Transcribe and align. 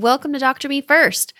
welcome 0.00 0.32
to 0.32 0.38
Dr. 0.38 0.68
Me 0.68 0.80
First. 0.80 1.34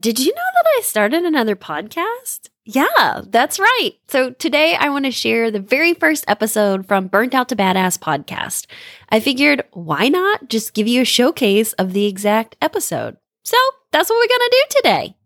Did 0.00 0.18
you 0.18 0.34
know 0.34 0.42
that 0.54 0.70
I 0.76 0.82
started 0.82 1.24
another 1.24 1.54
podcast? 1.54 2.48
Yeah, 2.64 3.22
that's 3.26 3.60
right. 3.60 3.92
So 4.08 4.30
today 4.30 4.74
I 4.74 4.88
want 4.88 5.04
to 5.04 5.12
share 5.12 5.50
the 5.50 5.60
very 5.60 5.94
first 5.94 6.24
episode 6.26 6.86
from 6.86 7.06
Burnt 7.06 7.34
Out 7.34 7.48
to 7.50 7.56
Badass 7.56 7.98
podcast. 7.98 8.66
I 9.10 9.20
figured 9.20 9.64
why 9.72 10.08
not 10.08 10.48
just 10.48 10.74
give 10.74 10.88
you 10.88 11.02
a 11.02 11.04
showcase 11.04 11.72
of 11.74 11.92
the 11.92 12.06
exact 12.06 12.56
episode? 12.60 13.16
So 13.44 13.56
that's 13.92 14.10
what 14.10 14.16
we're 14.16 14.36
going 14.36 14.50
to 14.50 14.66
do 14.68 14.76
today. 14.76 15.16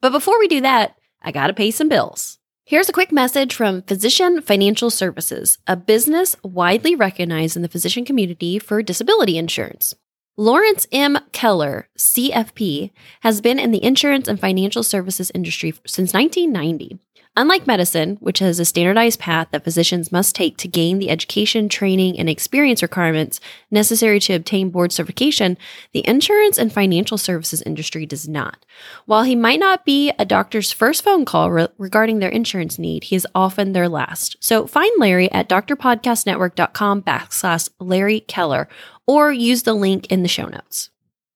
But 0.00 0.10
before 0.10 0.38
we 0.38 0.48
do 0.48 0.60
that, 0.62 0.96
I 1.22 1.30
got 1.30 1.48
to 1.48 1.54
pay 1.54 1.70
some 1.70 1.88
bills. 1.88 2.38
Here's 2.64 2.88
a 2.88 2.92
quick 2.92 3.12
message 3.12 3.54
from 3.54 3.82
Physician 3.82 4.42
Financial 4.42 4.90
Services, 4.90 5.58
a 5.66 5.76
business 5.76 6.36
widely 6.42 6.94
recognized 6.94 7.56
in 7.56 7.62
the 7.62 7.68
physician 7.68 8.04
community 8.04 8.58
for 8.58 8.82
disability 8.82 9.38
insurance. 9.38 9.94
Lawrence 10.40 10.86
M. 10.92 11.18
Keller, 11.32 11.88
CFP, 11.98 12.92
has 13.22 13.40
been 13.40 13.58
in 13.58 13.72
the 13.72 13.82
insurance 13.82 14.28
and 14.28 14.38
financial 14.38 14.84
services 14.84 15.32
industry 15.34 15.72
since 15.84 16.14
1990. 16.14 17.00
Unlike 17.38 17.68
medicine, 17.68 18.16
which 18.18 18.40
has 18.40 18.58
a 18.58 18.64
standardized 18.64 19.20
path 19.20 19.46
that 19.52 19.62
physicians 19.62 20.10
must 20.10 20.34
take 20.34 20.56
to 20.56 20.66
gain 20.66 20.98
the 20.98 21.08
education, 21.08 21.68
training, 21.68 22.18
and 22.18 22.28
experience 22.28 22.82
requirements 22.82 23.38
necessary 23.70 24.18
to 24.18 24.32
obtain 24.32 24.70
board 24.70 24.90
certification, 24.90 25.56
the 25.92 26.02
insurance 26.08 26.58
and 26.58 26.72
financial 26.72 27.16
services 27.16 27.62
industry 27.62 28.06
does 28.06 28.26
not. 28.28 28.66
While 29.06 29.22
he 29.22 29.36
might 29.36 29.60
not 29.60 29.84
be 29.84 30.12
a 30.18 30.24
doctor's 30.24 30.72
first 30.72 31.04
phone 31.04 31.24
call 31.24 31.52
re- 31.52 31.68
regarding 31.78 32.18
their 32.18 32.28
insurance 32.28 32.76
need, 32.76 33.04
he 33.04 33.14
is 33.14 33.26
often 33.36 33.72
their 33.72 33.88
last. 33.88 34.36
So 34.40 34.66
find 34.66 34.90
Larry 34.98 35.30
at 35.30 35.48
drpodcastnetwork.com 35.48 37.02
backslash 37.02 37.70
Larry 37.78 38.18
Keller 38.18 38.68
or 39.06 39.30
use 39.32 39.62
the 39.62 39.74
link 39.74 40.10
in 40.10 40.22
the 40.24 40.28
show 40.28 40.46
notes. 40.46 40.90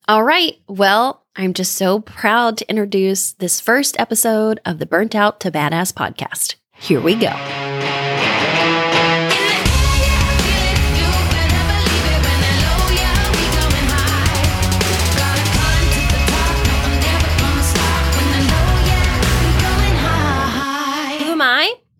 All 0.08 0.24
right. 0.24 0.58
Well, 0.66 1.24
I'm 1.36 1.54
just 1.54 1.74
so 1.74 2.00
proud 2.00 2.58
to 2.58 2.68
introduce 2.68 3.32
this 3.32 3.60
first 3.60 3.98
episode 3.98 4.60
of 4.64 4.78
the 4.78 4.86
Burnt 4.86 5.14
Out 5.14 5.40
to 5.40 5.50
Badass 5.50 5.92
podcast. 5.92 6.56
Here 6.74 7.00
we 7.00 7.14
go. 7.14 7.32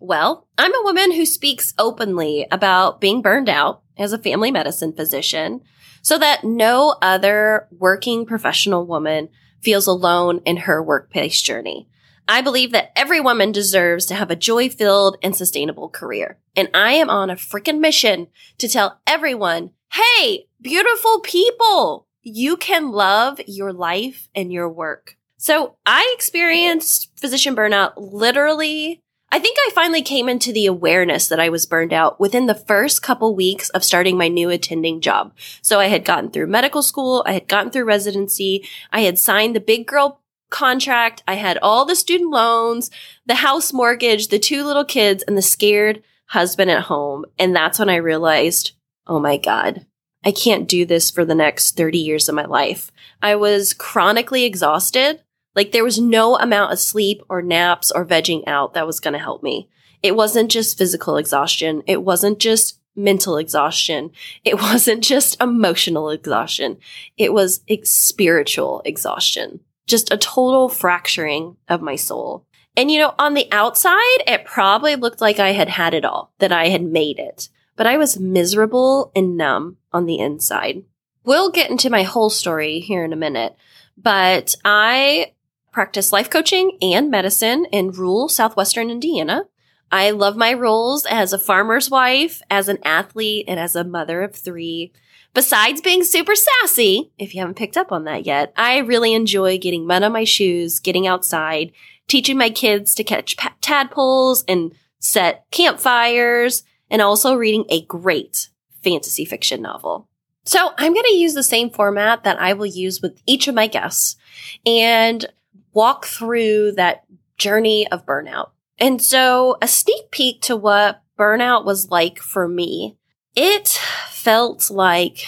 Well, 0.05 0.47
I'm 0.57 0.75
a 0.75 0.83
woman 0.83 1.13
who 1.13 1.25
speaks 1.25 1.73
openly 1.79 2.45
about 2.51 2.99
being 2.99 3.21
burned 3.21 3.47
out 3.47 3.83
as 3.97 4.11
a 4.11 4.17
family 4.17 4.51
medicine 4.51 4.91
physician 4.91 5.61
so 6.03 6.19
that 6.19 6.43
no 6.43 6.95
other 7.01 7.67
working 7.71 8.27
professional 8.27 8.85
woman 8.85 9.29
feels 9.61 9.87
alone 9.87 10.41
in 10.45 10.57
her 10.57 10.83
workplace 10.83 11.41
journey. 11.41 11.89
I 12.27 12.41
believe 12.41 12.71
that 12.71 12.91
every 12.95 13.19
woman 13.19 13.51
deserves 13.51 14.05
to 14.05 14.15
have 14.15 14.29
a 14.29 14.35
joy 14.35 14.69
filled 14.69 15.17
and 15.23 15.35
sustainable 15.35 15.89
career. 15.89 16.37
And 16.55 16.69
I 16.73 16.93
am 16.93 17.09
on 17.09 17.29
a 17.29 17.35
freaking 17.35 17.79
mission 17.79 18.27
to 18.59 18.67
tell 18.67 19.01
everyone, 19.07 19.71
hey, 19.91 20.47
beautiful 20.61 21.19
people, 21.21 22.07
you 22.21 22.55
can 22.55 22.91
love 22.91 23.41
your 23.45 23.73
life 23.73 24.29
and 24.35 24.53
your 24.53 24.69
work. 24.69 25.17
So 25.37 25.75
I 25.85 26.09
experienced 26.15 27.11
physician 27.19 27.55
burnout 27.55 27.93
literally 27.97 29.02
I 29.33 29.39
think 29.39 29.57
I 29.59 29.71
finally 29.73 30.03
came 30.03 30.29
into 30.29 30.53
the 30.53 30.67
awareness 30.67 31.27
that 31.27 31.39
I 31.39 31.49
was 31.49 31.65
burned 31.65 31.91
out 31.91 32.19
within 32.19 32.45
the 32.45 32.53
first 32.53 33.01
couple 33.01 33.33
weeks 33.33 33.67
of 33.69 33.83
starting 33.83 34.15
my 34.15 34.27
new 34.27 34.51
attending 34.51 35.01
job. 35.01 35.33
So 35.63 35.79
I 35.79 35.87
had 35.87 36.05
gotten 36.05 36.29
through 36.29 36.45
medical 36.45 36.83
school. 36.83 37.23
I 37.25 37.33
had 37.33 37.47
gotten 37.47 37.71
through 37.71 37.85
residency. 37.85 38.69
I 38.91 38.99
had 39.01 39.17
signed 39.17 39.55
the 39.55 39.59
big 39.59 39.87
girl 39.87 40.21
contract. 40.51 41.23
I 41.27 41.33
had 41.33 41.57
all 41.63 41.83
the 41.83 41.95
student 41.95 42.29
loans, 42.29 42.91
the 43.25 43.33
house 43.33 43.73
mortgage, 43.73 44.27
the 44.27 44.37
two 44.37 44.63
little 44.63 44.85
kids 44.85 45.23
and 45.23 45.35
the 45.35 45.41
scared 45.41 46.03
husband 46.27 46.69
at 46.69 46.83
home. 46.83 47.25
And 47.39 47.55
that's 47.55 47.79
when 47.79 47.89
I 47.89 47.95
realized, 47.95 48.73
oh 49.07 49.17
my 49.17 49.37
God, 49.37 49.87
I 50.23 50.31
can't 50.31 50.69
do 50.69 50.85
this 50.85 51.09
for 51.09 51.25
the 51.25 51.33
next 51.33 51.75
30 51.75 51.97
years 51.97 52.29
of 52.29 52.35
my 52.35 52.45
life. 52.45 52.91
I 53.19 53.35
was 53.35 53.73
chronically 53.73 54.43
exhausted. 54.43 55.22
Like 55.55 55.71
there 55.71 55.83
was 55.83 55.99
no 55.99 56.37
amount 56.37 56.73
of 56.73 56.79
sleep 56.79 57.21
or 57.29 57.41
naps 57.41 57.91
or 57.91 58.05
vegging 58.05 58.43
out 58.47 58.73
that 58.73 58.87
was 58.87 58.99
going 58.99 59.13
to 59.13 59.19
help 59.19 59.43
me. 59.43 59.69
It 60.01 60.15
wasn't 60.15 60.51
just 60.51 60.77
physical 60.77 61.17
exhaustion. 61.17 61.83
It 61.87 62.03
wasn't 62.03 62.39
just 62.39 62.79
mental 62.95 63.37
exhaustion. 63.37 64.11
It 64.43 64.55
wasn't 64.61 65.03
just 65.03 65.41
emotional 65.41 66.09
exhaustion. 66.09 66.77
It 67.17 67.33
was 67.33 67.61
spiritual 67.83 68.81
exhaustion. 68.85 69.61
Just 69.87 70.11
a 70.11 70.17
total 70.17 70.69
fracturing 70.69 71.57
of 71.67 71.81
my 71.81 71.95
soul. 71.95 72.45
And 72.75 72.89
you 72.89 72.97
know, 72.97 73.13
on 73.19 73.33
the 73.33 73.47
outside, 73.51 74.23
it 74.25 74.45
probably 74.45 74.95
looked 74.95 75.21
like 75.21 75.39
I 75.39 75.51
had 75.51 75.69
had 75.69 75.93
it 75.93 76.05
all, 76.05 76.33
that 76.39 76.51
I 76.51 76.69
had 76.69 76.81
made 76.81 77.19
it, 77.19 77.49
but 77.75 77.85
I 77.85 77.97
was 77.97 78.19
miserable 78.19 79.11
and 79.15 79.37
numb 79.37 79.77
on 79.91 80.05
the 80.05 80.17
inside. 80.19 80.83
We'll 81.23 81.51
get 81.51 81.69
into 81.69 81.89
my 81.89 82.03
whole 82.03 82.29
story 82.29 82.79
here 82.79 83.05
in 83.05 83.13
a 83.13 83.17
minute, 83.17 83.55
but 83.95 84.55
I 84.65 85.33
practice 85.73 86.13
life 86.13 86.29
coaching 86.29 86.77
and 86.81 87.11
medicine 87.11 87.65
in 87.71 87.91
rural 87.91 88.29
southwestern 88.29 88.89
Indiana. 88.89 89.45
I 89.91 90.11
love 90.11 90.37
my 90.37 90.53
roles 90.53 91.05
as 91.05 91.33
a 91.33 91.37
farmer's 91.37 91.89
wife, 91.89 92.41
as 92.49 92.69
an 92.69 92.77
athlete, 92.83 93.45
and 93.47 93.59
as 93.59 93.75
a 93.75 93.83
mother 93.83 94.21
of 94.21 94.35
three. 94.35 94.93
Besides 95.33 95.81
being 95.81 96.03
super 96.03 96.35
sassy, 96.35 97.11
if 97.17 97.33
you 97.33 97.41
haven't 97.41 97.57
picked 97.57 97.75
up 97.77 97.91
on 97.91 98.03
that 98.05 98.25
yet, 98.25 98.53
I 98.55 98.77
really 98.77 99.13
enjoy 99.13 99.57
getting 99.57 99.85
mud 99.85 100.03
on 100.03 100.11
my 100.11 100.23
shoes, 100.23 100.79
getting 100.79 101.07
outside, 101.07 101.71
teaching 102.07 102.37
my 102.37 102.49
kids 102.49 102.95
to 102.95 103.03
catch 103.03 103.35
tadpoles 103.61 104.43
and 104.47 104.73
set 104.99 105.45
campfires, 105.51 106.63
and 106.89 107.01
also 107.01 107.35
reading 107.35 107.65
a 107.69 107.85
great 107.85 108.49
fantasy 108.83 109.25
fiction 109.25 109.61
novel. 109.61 110.07
So 110.45 110.71
I'm 110.77 110.93
going 110.93 111.05
to 111.05 111.15
use 111.15 111.33
the 111.33 111.43
same 111.43 111.69
format 111.69 112.23
that 112.23 112.39
I 112.39 112.53
will 112.53 112.65
use 112.65 113.01
with 113.01 113.19
each 113.25 113.47
of 113.47 113.55
my 113.55 113.67
guests. 113.67 114.17
And 114.65 115.25
walk 115.73 116.05
through 116.05 116.73
that 116.73 117.03
journey 117.37 117.87
of 117.89 118.05
burnout. 118.05 118.51
And 118.79 119.01
so 119.01 119.57
a 119.61 119.67
sneak 119.67 120.11
peek 120.11 120.41
to 120.43 120.55
what 120.55 121.01
burnout 121.17 121.65
was 121.65 121.89
like 121.89 122.19
for 122.19 122.47
me, 122.47 122.97
it 123.35 123.67
felt 124.09 124.69
like 124.69 125.25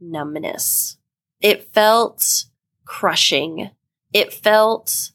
numbness. 0.00 0.96
It 1.40 1.72
felt 1.72 2.44
crushing. 2.84 3.70
It 4.12 4.32
felt 4.32 5.12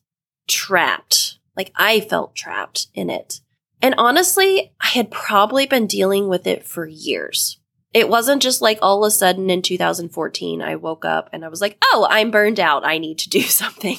trapped. 0.48 1.40
Like 1.56 1.72
I 1.76 2.00
felt 2.00 2.36
trapped 2.36 2.88
in 2.94 3.10
it. 3.10 3.42
And 3.82 3.96
honestly, 3.98 4.72
I 4.80 4.88
had 4.88 5.12
probably 5.12 5.66
been 5.66 5.88
dealing 5.88 6.30
with 6.30 6.48
it 6.48 6.66
for 6.66 6.88
years. 6.88 7.60
It 7.94 8.10
wasn't 8.10 8.42
just 8.42 8.62
like 8.62 8.80
all 8.82 9.04
of 9.04 9.08
a 9.08 9.12
sudden 9.12 9.50
in 9.50 9.62
2014, 9.62 10.62
I 10.62 10.76
woke 10.78 11.06
up 11.06 11.30
and 11.32 11.46
I 11.46 11.50
was 11.50 11.62
like, 11.62 11.78
oh, 11.84 12.08
I'm 12.10 12.32
burned 12.32 12.60
out. 12.60 12.86
I 12.86 12.98
need 12.98 13.20
to 13.20 13.30
do 13.30 13.42
something. 13.42 13.98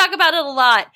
Talk 0.00 0.14
about 0.14 0.32
it 0.32 0.46
a 0.46 0.50
lot. 0.50 0.86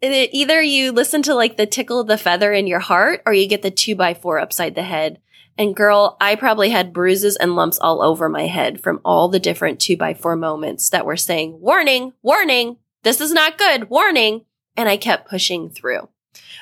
It, 0.00 0.30
either 0.32 0.62
you 0.62 0.92
listen 0.92 1.20
to 1.22 1.34
like 1.34 1.56
the 1.56 1.66
tickle 1.66 1.98
of 1.98 2.06
the 2.06 2.16
feather 2.16 2.52
in 2.52 2.68
your 2.68 2.78
heart 2.78 3.20
or 3.26 3.34
you 3.34 3.48
get 3.48 3.62
the 3.62 3.72
two 3.72 3.96
by 3.96 4.14
four 4.14 4.38
upside 4.38 4.76
the 4.76 4.84
head. 4.84 5.20
And 5.58 5.74
girl, 5.74 6.16
I 6.20 6.36
probably 6.36 6.70
had 6.70 6.92
bruises 6.92 7.34
and 7.34 7.56
lumps 7.56 7.80
all 7.80 8.00
over 8.00 8.28
my 8.28 8.46
head 8.46 8.80
from 8.80 9.00
all 9.04 9.28
the 9.28 9.40
different 9.40 9.80
two 9.80 9.96
by 9.96 10.14
four 10.14 10.36
moments 10.36 10.90
that 10.90 11.04
were 11.04 11.16
saying, 11.16 11.58
warning, 11.58 12.12
warning, 12.22 12.76
this 13.02 13.20
is 13.20 13.32
not 13.32 13.58
good, 13.58 13.90
warning. 13.90 14.44
And 14.76 14.88
I 14.88 14.96
kept 14.96 15.28
pushing 15.28 15.68
through. 15.68 16.08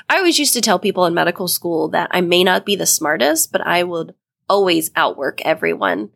I 0.09 0.17
always 0.17 0.39
used 0.39 0.55
to 0.55 0.63
tell 0.63 0.79
people 0.79 1.05
in 1.05 1.13
medical 1.13 1.49
school 1.49 1.89
that 1.89 2.09
I 2.13 2.23
may 2.23 2.43
not 2.43 2.65
be 2.65 2.77
the 2.77 2.87
smartest, 2.87 3.53
but 3.53 3.61
I 3.67 3.83
would 3.83 4.15
always 4.49 4.91
outwork 4.97 5.43
everyone. 5.43 6.13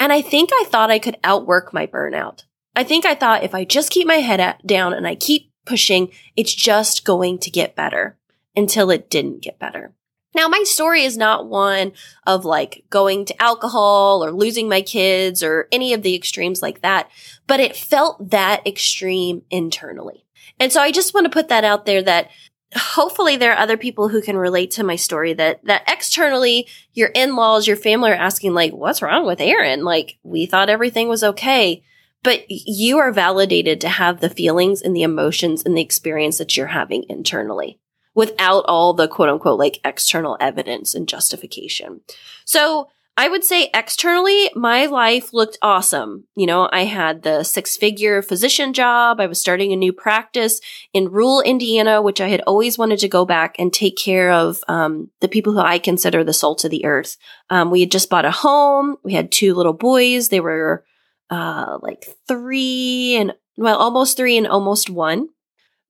And 0.00 0.14
I 0.14 0.22
think 0.22 0.48
I 0.54 0.64
thought 0.66 0.90
I 0.90 0.98
could 0.98 1.18
outwork 1.22 1.74
my 1.74 1.86
burnout. 1.86 2.44
I 2.76 2.84
think 2.84 3.06
I 3.06 3.14
thought 3.14 3.42
if 3.42 3.54
I 3.54 3.64
just 3.64 3.90
keep 3.90 4.06
my 4.06 4.16
head 4.16 4.58
down 4.64 4.92
and 4.92 5.06
I 5.06 5.14
keep 5.14 5.50
pushing, 5.64 6.10
it's 6.36 6.54
just 6.54 7.06
going 7.06 7.38
to 7.38 7.50
get 7.50 7.74
better 7.74 8.18
until 8.54 8.90
it 8.90 9.08
didn't 9.08 9.42
get 9.42 9.58
better. 9.58 9.94
Now, 10.34 10.48
my 10.48 10.62
story 10.64 11.02
is 11.02 11.16
not 11.16 11.48
one 11.48 11.92
of 12.26 12.44
like 12.44 12.84
going 12.90 13.24
to 13.24 13.42
alcohol 13.42 14.22
or 14.22 14.30
losing 14.30 14.68
my 14.68 14.82
kids 14.82 15.42
or 15.42 15.66
any 15.72 15.94
of 15.94 16.02
the 16.02 16.14
extremes 16.14 16.60
like 16.60 16.82
that, 16.82 17.10
but 17.46 17.58
it 17.58 17.74
felt 17.74 18.30
that 18.30 18.66
extreme 18.66 19.42
internally. 19.50 20.26
And 20.60 20.70
so 20.70 20.82
I 20.82 20.92
just 20.92 21.14
want 21.14 21.24
to 21.24 21.30
put 21.30 21.48
that 21.48 21.64
out 21.64 21.86
there 21.86 22.02
that 22.02 22.28
hopefully 22.74 23.38
there 23.38 23.52
are 23.52 23.58
other 23.58 23.78
people 23.78 24.08
who 24.08 24.20
can 24.20 24.36
relate 24.36 24.72
to 24.72 24.84
my 24.84 24.96
story 24.96 25.32
that 25.32 25.64
that 25.64 25.84
externally 25.88 26.66
your 26.92 27.08
in-laws 27.14 27.66
your 27.66 27.76
family 27.76 28.10
are 28.10 28.14
asking 28.14 28.52
like 28.52 28.72
what's 28.72 29.00
wrong 29.00 29.24
with 29.24 29.40
Erin? 29.40 29.84
like 29.84 30.18
we 30.24 30.46
thought 30.46 30.68
everything 30.68 31.08
was 31.08 31.22
okay 31.22 31.82
but 32.26 32.44
you 32.48 32.98
are 32.98 33.12
validated 33.12 33.80
to 33.80 33.88
have 33.88 34.18
the 34.20 34.28
feelings 34.28 34.82
and 34.82 34.96
the 34.96 35.04
emotions 35.04 35.62
and 35.64 35.76
the 35.76 35.80
experience 35.80 36.38
that 36.38 36.56
you're 36.56 36.66
having 36.66 37.04
internally 37.08 37.78
without 38.16 38.64
all 38.66 38.92
the 38.92 39.06
quote 39.06 39.28
unquote 39.28 39.60
like 39.60 39.80
external 39.84 40.36
evidence 40.40 40.92
and 40.92 41.08
justification 41.08 42.00
so 42.44 42.88
I 43.18 43.28
would 43.28 43.44
say 43.44 43.70
externally, 43.72 44.50
my 44.54 44.84
life 44.84 45.32
looked 45.32 45.56
awesome. 45.62 46.24
You 46.34 46.44
know, 46.44 46.68
I 46.70 46.84
had 46.84 47.22
the 47.22 47.44
six 47.44 47.74
figure 47.74 48.20
physician 48.20 48.74
job. 48.74 49.20
I 49.20 49.26
was 49.26 49.40
starting 49.40 49.72
a 49.72 49.76
new 49.76 49.94
practice 49.94 50.60
in 50.92 51.08
rural 51.08 51.40
Indiana, 51.40 52.02
which 52.02 52.20
I 52.20 52.28
had 52.28 52.42
always 52.42 52.76
wanted 52.76 52.98
to 52.98 53.08
go 53.08 53.24
back 53.24 53.56
and 53.58 53.72
take 53.72 53.96
care 53.96 54.30
of 54.30 54.62
um, 54.68 55.10
the 55.20 55.28
people 55.28 55.54
who 55.54 55.60
I 55.60 55.78
consider 55.78 56.24
the 56.24 56.34
salt 56.34 56.64
of 56.64 56.70
the 56.70 56.84
earth. 56.84 57.16
Um, 57.48 57.70
we 57.70 57.80
had 57.80 57.90
just 57.90 58.10
bought 58.10 58.26
a 58.26 58.30
home. 58.30 58.96
We 59.02 59.14
had 59.14 59.32
two 59.32 59.54
little 59.54 59.72
boys. 59.72 60.28
They 60.28 60.40
were 60.40 60.84
uh, 61.30 61.78
like 61.82 62.06
three 62.28 63.16
and, 63.16 63.34
well, 63.56 63.78
almost 63.78 64.16
three 64.16 64.36
and 64.36 64.46
almost 64.46 64.90
one. 64.90 65.28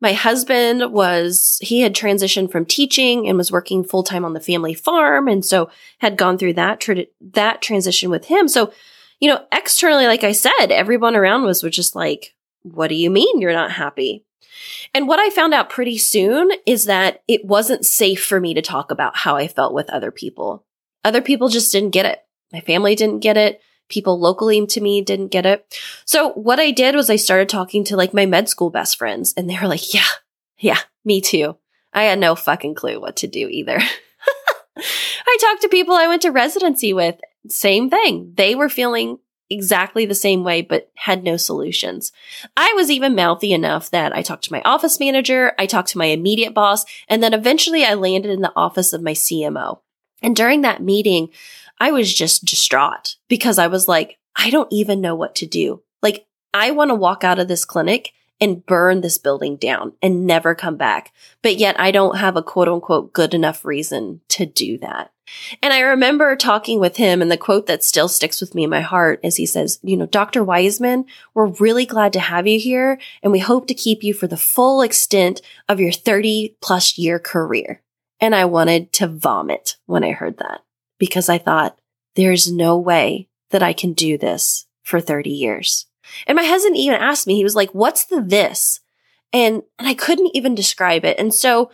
My 0.00 0.12
husband 0.12 0.92
was, 0.92 1.58
he 1.62 1.80
had 1.80 1.94
transitioned 1.94 2.52
from 2.52 2.66
teaching 2.66 3.28
and 3.28 3.38
was 3.38 3.50
working 3.50 3.82
full 3.82 4.02
time 4.02 4.24
on 4.24 4.34
the 4.34 4.40
family 4.40 4.74
farm. 4.74 5.26
And 5.26 5.44
so 5.44 5.70
had 5.98 6.18
gone 6.18 6.36
through 6.36 6.54
that, 6.54 6.80
tra- 6.80 7.06
that 7.32 7.62
transition 7.62 8.10
with 8.10 8.26
him. 8.26 8.46
So, 8.46 8.72
you 9.20 9.30
know, 9.30 9.44
externally, 9.52 10.06
like 10.06 10.22
I 10.22 10.32
said, 10.32 10.66
everyone 10.70 11.16
around 11.16 11.44
was, 11.44 11.62
was 11.62 11.74
just 11.74 11.96
like, 11.96 12.34
what 12.62 12.88
do 12.88 12.94
you 12.94 13.08
mean 13.08 13.40
you're 13.40 13.52
not 13.52 13.72
happy? 13.72 14.26
And 14.94 15.08
what 15.08 15.18
I 15.18 15.30
found 15.30 15.54
out 15.54 15.70
pretty 15.70 15.96
soon 15.96 16.50
is 16.66 16.84
that 16.84 17.22
it 17.26 17.44
wasn't 17.44 17.86
safe 17.86 18.24
for 18.24 18.38
me 18.38 18.52
to 18.54 18.62
talk 18.62 18.90
about 18.90 19.16
how 19.16 19.36
I 19.36 19.48
felt 19.48 19.72
with 19.72 19.88
other 19.90 20.10
people. 20.10 20.66
Other 21.04 21.22
people 21.22 21.48
just 21.48 21.72
didn't 21.72 21.90
get 21.90 22.06
it. 22.06 22.20
My 22.52 22.60
family 22.60 22.94
didn't 22.94 23.20
get 23.20 23.36
it 23.36 23.60
people 23.88 24.18
locally 24.18 24.64
to 24.66 24.80
me 24.80 25.00
didn't 25.00 25.28
get 25.28 25.46
it. 25.46 25.66
So 26.04 26.30
what 26.32 26.60
I 26.60 26.70
did 26.70 26.94
was 26.94 27.10
I 27.10 27.16
started 27.16 27.48
talking 27.48 27.84
to 27.84 27.96
like 27.96 28.14
my 28.14 28.26
med 28.26 28.48
school 28.48 28.70
best 28.70 28.98
friends 28.98 29.32
and 29.36 29.48
they 29.48 29.58
were 29.60 29.68
like, 29.68 29.94
yeah, 29.94 30.08
yeah, 30.58 30.80
me 31.04 31.20
too. 31.20 31.56
I 31.92 32.04
had 32.04 32.18
no 32.18 32.34
fucking 32.34 32.74
clue 32.74 33.00
what 33.00 33.16
to 33.16 33.26
do 33.26 33.48
either. 33.48 33.78
I 34.76 35.38
talked 35.40 35.62
to 35.62 35.68
people 35.68 35.94
I 35.94 36.08
went 36.08 36.22
to 36.22 36.30
residency 36.30 36.92
with. 36.92 37.16
Same 37.48 37.88
thing. 37.90 38.32
They 38.36 38.54
were 38.54 38.68
feeling 38.68 39.18
exactly 39.48 40.06
the 40.06 40.14
same 40.14 40.44
way, 40.44 40.62
but 40.62 40.90
had 40.96 41.22
no 41.22 41.36
solutions. 41.36 42.12
I 42.56 42.72
was 42.74 42.90
even 42.90 43.14
mouthy 43.14 43.52
enough 43.52 43.90
that 43.90 44.14
I 44.14 44.22
talked 44.22 44.44
to 44.44 44.52
my 44.52 44.62
office 44.64 44.98
manager, 44.98 45.52
I 45.58 45.66
talked 45.66 45.90
to 45.90 45.98
my 45.98 46.06
immediate 46.06 46.54
boss, 46.54 46.84
and 47.08 47.22
then 47.22 47.32
eventually 47.32 47.84
I 47.84 47.94
landed 47.94 48.30
in 48.30 48.40
the 48.40 48.52
office 48.56 48.92
of 48.92 49.02
my 49.02 49.12
CMO. 49.12 49.80
And 50.22 50.34
during 50.34 50.62
that 50.62 50.82
meeting, 50.82 51.28
I 51.78 51.90
was 51.90 52.12
just 52.12 52.44
distraught 52.44 53.16
because 53.28 53.58
I 53.58 53.66
was 53.66 53.88
like, 53.88 54.18
I 54.34 54.50
don't 54.50 54.72
even 54.72 55.00
know 55.00 55.14
what 55.14 55.34
to 55.36 55.46
do. 55.46 55.82
Like, 56.02 56.26
I 56.54 56.70
want 56.70 56.90
to 56.90 56.94
walk 56.94 57.24
out 57.24 57.38
of 57.38 57.48
this 57.48 57.64
clinic 57.64 58.12
and 58.40 58.64
burn 58.66 59.00
this 59.00 59.18
building 59.18 59.56
down 59.56 59.92
and 60.02 60.26
never 60.26 60.54
come 60.54 60.76
back. 60.76 61.12
But 61.42 61.56
yet 61.56 61.78
I 61.80 61.90
don't 61.90 62.18
have 62.18 62.36
a 62.36 62.42
quote 62.42 62.68
unquote 62.68 63.12
good 63.12 63.34
enough 63.34 63.64
reason 63.64 64.20
to 64.28 64.46
do 64.46 64.78
that. 64.78 65.10
And 65.62 65.72
I 65.72 65.80
remember 65.80 66.36
talking 66.36 66.78
with 66.78 66.98
him 66.98 67.20
and 67.20 67.30
the 67.30 67.36
quote 67.36 67.66
that 67.66 67.82
still 67.82 68.08
sticks 68.08 68.40
with 68.40 68.54
me 68.54 68.64
in 68.64 68.70
my 68.70 68.80
heart 68.80 69.20
is 69.24 69.36
he 69.36 69.46
says, 69.46 69.80
you 69.82 69.96
know, 69.96 70.06
Dr. 70.06 70.44
Wiseman, 70.44 71.06
we're 71.34 71.46
really 71.46 71.84
glad 71.84 72.12
to 72.12 72.20
have 72.20 72.46
you 72.46 72.60
here 72.60 73.00
and 73.22 73.32
we 73.32 73.40
hope 73.40 73.66
to 73.66 73.74
keep 73.74 74.04
you 74.04 74.14
for 74.14 74.28
the 74.28 74.36
full 74.36 74.82
extent 74.82 75.40
of 75.68 75.80
your 75.80 75.92
30 75.92 76.56
plus 76.60 76.96
year 76.96 77.18
career. 77.18 77.82
And 78.20 78.34
I 78.34 78.44
wanted 78.44 78.92
to 78.94 79.08
vomit 79.08 79.76
when 79.86 80.04
I 80.04 80.12
heard 80.12 80.38
that 80.38 80.62
because 80.98 81.28
I 81.28 81.38
thought, 81.38 81.78
there's 82.14 82.50
no 82.50 82.78
way 82.78 83.28
that 83.50 83.62
I 83.62 83.72
can 83.72 83.92
do 83.92 84.18
this 84.18 84.66
for 84.82 85.00
30 85.00 85.30
years. 85.30 85.86
And 86.26 86.36
my 86.36 86.44
husband 86.44 86.76
even 86.76 87.00
asked 87.00 87.26
me, 87.26 87.34
he 87.34 87.44
was 87.44 87.54
like, 87.54 87.70
what's 87.70 88.06
the 88.06 88.20
this? 88.22 88.80
And, 89.32 89.62
and 89.78 89.88
I 89.88 89.94
couldn't 89.94 90.34
even 90.34 90.54
describe 90.54 91.04
it. 91.04 91.18
And 91.18 91.34
so 91.34 91.70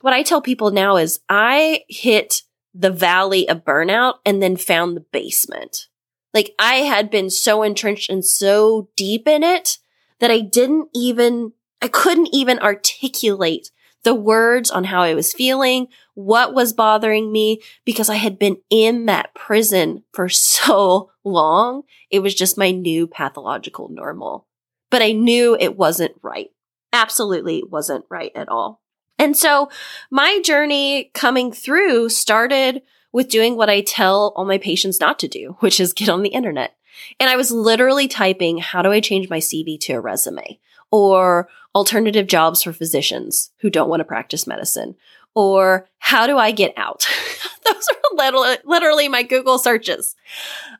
what 0.00 0.12
I 0.12 0.22
tell 0.22 0.40
people 0.40 0.70
now 0.70 0.96
is 0.96 1.20
I 1.28 1.84
hit 1.88 2.42
the 2.74 2.90
valley 2.90 3.48
of 3.48 3.64
burnout 3.64 4.14
and 4.26 4.42
then 4.42 4.56
found 4.56 4.96
the 4.96 5.04
basement. 5.12 5.86
Like 6.32 6.54
I 6.58 6.76
had 6.76 7.10
been 7.10 7.30
so 7.30 7.62
entrenched 7.62 8.10
and 8.10 8.24
so 8.24 8.88
deep 8.96 9.28
in 9.28 9.44
it 9.44 9.78
that 10.18 10.30
I 10.30 10.40
didn't 10.40 10.88
even, 10.94 11.52
I 11.80 11.88
couldn't 11.88 12.30
even 12.32 12.58
articulate 12.58 13.70
the 14.04 14.14
words 14.14 14.70
on 14.70 14.84
how 14.84 15.02
I 15.02 15.14
was 15.14 15.32
feeling, 15.32 15.88
what 16.14 16.54
was 16.54 16.72
bothering 16.72 17.32
me, 17.32 17.60
because 17.84 18.08
I 18.08 18.16
had 18.16 18.38
been 18.38 18.58
in 18.70 19.06
that 19.06 19.34
prison 19.34 20.04
for 20.12 20.28
so 20.30 21.10
long. 21.24 21.82
It 22.10 22.20
was 22.20 22.34
just 22.34 22.58
my 22.58 22.70
new 22.70 23.06
pathological 23.06 23.88
normal. 23.88 24.46
But 24.90 25.02
I 25.02 25.12
knew 25.12 25.56
it 25.58 25.76
wasn't 25.76 26.14
right. 26.22 26.50
Absolutely 26.92 27.64
wasn't 27.68 28.04
right 28.08 28.30
at 28.36 28.48
all. 28.48 28.80
And 29.18 29.36
so 29.36 29.68
my 30.10 30.40
journey 30.44 31.10
coming 31.14 31.52
through 31.52 32.10
started 32.10 32.82
with 33.12 33.28
doing 33.28 33.56
what 33.56 33.70
I 33.70 33.80
tell 33.80 34.32
all 34.36 34.44
my 34.44 34.58
patients 34.58 35.00
not 35.00 35.18
to 35.20 35.28
do, 35.28 35.56
which 35.60 35.80
is 35.80 35.92
get 35.92 36.08
on 36.08 36.22
the 36.22 36.30
internet. 36.30 36.76
And 37.18 37.28
I 37.28 37.36
was 37.36 37.50
literally 37.50 38.06
typing, 38.06 38.58
how 38.58 38.82
do 38.82 38.92
I 38.92 39.00
change 39.00 39.28
my 39.28 39.38
CV 39.38 39.80
to 39.80 39.94
a 39.94 40.00
resume? 40.00 40.60
Or 40.90 41.48
alternative 41.74 42.26
jobs 42.26 42.62
for 42.62 42.72
physicians 42.72 43.50
who 43.58 43.70
don't 43.70 43.88
want 43.88 44.00
to 44.00 44.04
practice 44.04 44.46
medicine 44.46 44.94
or 45.34 45.88
how 45.98 46.26
do 46.26 46.38
I 46.38 46.50
get 46.50 46.74
out? 46.76 47.06
Those 47.64 47.88
are 47.88 48.16
literally, 48.16 48.56
literally 48.64 49.08
my 49.08 49.22
Google 49.22 49.58
searches. 49.58 50.14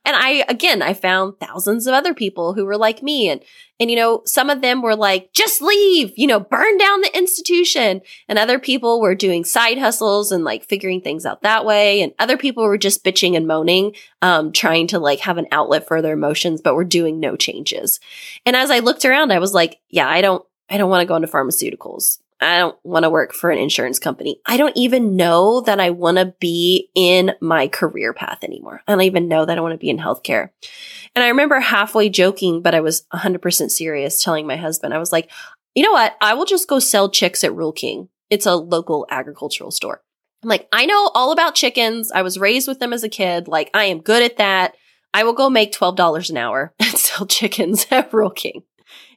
And 0.04 0.14
I, 0.14 0.44
again, 0.48 0.82
I 0.82 0.92
found 0.92 1.40
thousands 1.40 1.86
of 1.86 1.94
other 1.94 2.12
people 2.12 2.52
who 2.52 2.66
were 2.66 2.76
like 2.76 3.02
me. 3.02 3.30
And, 3.30 3.42
and, 3.80 3.90
you 3.90 3.96
know, 3.96 4.22
some 4.26 4.50
of 4.50 4.60
them 4.60 4.82
were 4.82 4.94
like, 4.94 5.32
just 5.32 5.62
leave, 5.62 6.12
you 6.16 6.26
know, 6.26 6.38
burn 6.38 6.76
down 6.76 7.00
the 7.00 7.16
institution. 7.16 8.02
And 8.28 8.38
other 8.38 8.58
people 8.58 9.00
were 9.00 9.14
doing 9.14 9.44
side 9.44 9.78
hustles 9.78 10.30
and 10.30 10.44
like 10.44 10.66
figuring 10.66 11.00
things 11.00 11.24
out 11.24 11.42
that 11.42 11.64
way. 11.64 12.02
And 12.02 12.12
other 12.18 12.36
people 12.36 12.64
were 12.64 12.78
just 12.78 13.02
bitching 13.02 13.34
and 13.34 13.46
moaning, 13.46 13.94
um, 14.20 14.52
trying 14.52 14.86
to 14.88 14.98
like 14.98 15.20
have 15.20 15.38
an 15.38 15.48
outlet 15.50 15.88
for 15.88 16.02
their 16.02 16.12
emotions, 16.12 16.60
but 16.60 16.74
were 16.74 16.84
doing 16.84 17.18
no 17.18 17.34
changes. 17.34 17.98
And 18.44 18.54
as 18.54 18.70
I 18.70 18.80
looked 18.80 19.06
around, 19.06 19.32
I 19.32 19.38
was 19.38 19.54
like, 19.54 19.80
yeah, 19.88 20.08
I 20.08 20.20
don't, 20.20 20.44
I 20.68 20.76
don't 20.76 20.90
want 20.90 21.00
to 21.00 21.06
go 21.06 21.16
into 21.16 21.28
pharmaceuticals. 21.28 22.18
I 22.44 22.58
don't 22.58 22.76
want 22.84 23.04
to 23.04 23.10
work 23.10 23.32
for 23.32 23.50
an 23.50 23.58
insurance 23.58 23.98
company. 23.98 24.40
I 24.46 24.56
don't 24.56 24.76
even 24.76 25.16
know 25.16 25.62
that 25.62 25.80
I 25.80 25.90
want 25.90 26.18
to 26.18 26.34
be 26.40 26.90
in 26.94 27.32
my 27.40 27.68
career 27.68 28.12
path 28.12 28.44
anymore. 28.44 28.82
I 28.86 28.92
don't 28.92 29.02
even 29.02 29.28
know 29.28 29.44
that 29.44 29.56
I 29.56 29.60
want 29.60 29.72
to 29.72 29.78
be 29.78 29.88
in 29.88 29.98
healthcare. 29.98 30.50
And 31.14 31.24
I 31.24 31.28
remember 31.28 31.58
halfway 31.60 32.08
joking, 32.08 32.60
but 32.60 32.74
I 32.74 32.80
was 32.80 33.06
100% 33.14 33.70
serious 33.70 34.22
telling 34.22 34.46
my 34.46 34.56
husband, 34.56 34.92
I 34.92 34.98
was 34.98 35.12
like, 35.12 35.30
you 35.74 35.82
know 35.82 35.92
what? 35.92 36.16
I 36.20 36.34
will 36.34 36.44
just 36.44 36.68
go 36.68 36.78
sell 36.78 37.08
chicks 37.08 37.42
at 37.44 37.54
Rural 37.54 37.72
King. 37.72 38.08
It's 38.30 38.46
a 38.46 38.56
local 38.56 39.06
agricultural 39.10 39.70
store. 39.70 40.02
I'm 40.42 40.48
like, 40.48 40.68
I 40.72 40.86
know 40.86 41.10
all 41.14 41.32
about 41.32 41.54
chickens. 41.54 42.12
I 42.12 42.22
was 42.22 42.38
raised 42.38 42.68
with 42.68 42.78
them 42.78 42.92
as 42.92 43.02
a 43.02 43.08
kid. 43.08 43.48
Like, 43.48 43.70
I 43.72 43.84
am 43.84 44.00
good 44.00 44.22
at 44.22 44.36
that. 44.36 44.74
I 45.14 45.24
will 45.24 45.32
go 45.32 45.48
make 45.48 45.72
$12 45.72 46.30
an 46.30 46.36
hour 46.36 46.74
and 46.80 46.90
sell 46.90 47.26
chickens 47.26 47.86
at 47.90 48.12
Rural 48.12 48.30
King. 48.30 48.64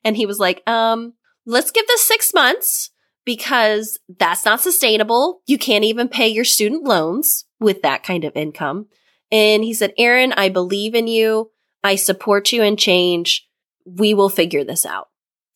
And 0.06 0.16
he 0.16 0.26
was 0.26 0.40
like, 0.40 0.68
um, 0.68 1.14
let's 1.46 1.72
give 1.72 1.86
this 1.88 2.02
six 2.02 2.34
months 2.34 2.92
because 3.28 4.00
that's 4.20 4.46
not 4.46 4.62
sustainable. 4.62 5.42
You 5.48 5.58
can't 5.58 5.84
even 5.84 6.08
pay 6.08 6.30
your 6.30 6.46
student 6.46 6.86
loans 6.86 7.44
with 7.60 7.82
that 7.82 8.02
kind 8.02 8.24
of 8.24 8.38
income. 8.38 8.88
And 9.34 9.66
he 9.66 9.74
said, 9.74 9.92
Erin, 9.98 10.32
I 10.32 10.48
believe 10.48 10.96
in 10.96 11.08
you. 11.08 11.52
I 11.84 11.98
support 11.98 12.54
you 12.54 12.64
in 12.64 12.78
change. 12.78 13.46
We 13.84 14.14
will 14.14 14.30
figure 14.30 14.64
this 14.64 14.86
out. 14.86 15.10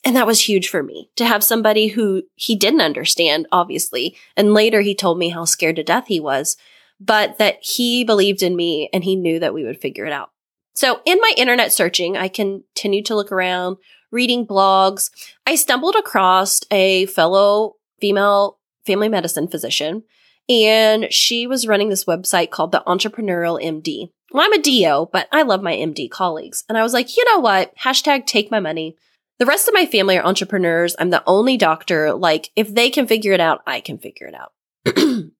And 0.04 0.14
that 0.16 0.26
was 0.26 0.46
huge 0.46 0.68
for 0.68 0.82
me 0.82 1.08
to 1.16 1.24
have 1.24 1.42
somebody 1.42 1.88
who 1.88 2.24
he 2.34 2.56
didn't 2.56 2.82
understand, 2.82 3.46
obviously. 3.50 4.18
And 4.36 4.52
later 4.52 4.82
he 4.82 4.94
told 4.94 5.18
me 5.18 5.30
how 5.30 5.46
scared 5.46 5.76
to 5.76 5.82
death 5.82 6.08
he 6.08 6.20
was, 6.20 6.58
but 7.00 7.38
that 7.38 7.56
he 7.62 8.04
believed 8.04 8.42
in 8.42 8.54
me 8.54 8.90
and 8.92 9.02
he 9.02 9.16
knew 9.16 9.40
that 9.40 9.54
we 9.54 9.64
would 9.64 9.80
figure 9.80 10.04
it 10.04 10.12
out. 10.12 10.28
So 10.74 11.00
in 11.06 11.16
my 11.22 11.32
internet 11.38 11.72
searching, 11.72 12.18
I 12.18 12.28
continued 12.28 13.06
to 13.06 13.14
look 13.14 13.32
around, 13.32 13.78
reading 14.12 14.46
blogs, 14.46 15.10
I 15.46 15.56
stumbled 15.56 15.96
across 15.96 16.60
a 16.70 17.06
fellow 17.06 17.76
female 18.00 18.58
family 18.86 19.08
medicine 19.08 19.48
physician, 19.48 20.04
and 20.48 21.12
she 21.12 21.46
was 21.46 21.66
running 21.66 21.88
this 21.88 22.04
website 22.04 22.50
called 22.50 22.72
the 22.72 22.82
Entrepreneurial 22.86 23.62
MD. 23.62 24.10
Well, 24.32 24.44
I'm 24.44 24.52
a 24.52 24.62
DO, 24.62 25.08
but 25.12 25.28
I 25.32 25.42
love 25.42 25.62
my 25.62 25.74
MD 25.74 26.10
colleagues. 26.10 26.64
And 26.68 26.78
I 26.78 26.82
was 26.82 26.92
like, 26.92 27.16
you 27.16 27.24
know 27.26 27.40
what? 27.40 27.76
Hashtag 27.76 28.26
take 28.26 28.50
my 28.50 28.60
money. 28.60 28.96
The 29.38 29.46
rest 29.46 29.68
of 29.68 29.74
my 29.74 29.86
family 29.86 30.16
are 30.16 30.24
entrepreneurs. 30.24 30.96
I'm 30.98 31.10
the 31.10 31.22
only 31.26 31.56
doctor. 31.56 32.12
Like, 32.14 32.50
if 32.56 32.72
they 32.72 32.90
can 32.90 33.06
figure 33.06 33.32
it 33.32 33.40
out, 33.40 33.60
I 33.66 33.80
can 33.80 33.98
figure 33.98 34.26
it 34.26 34.34
out. 34.34 34.52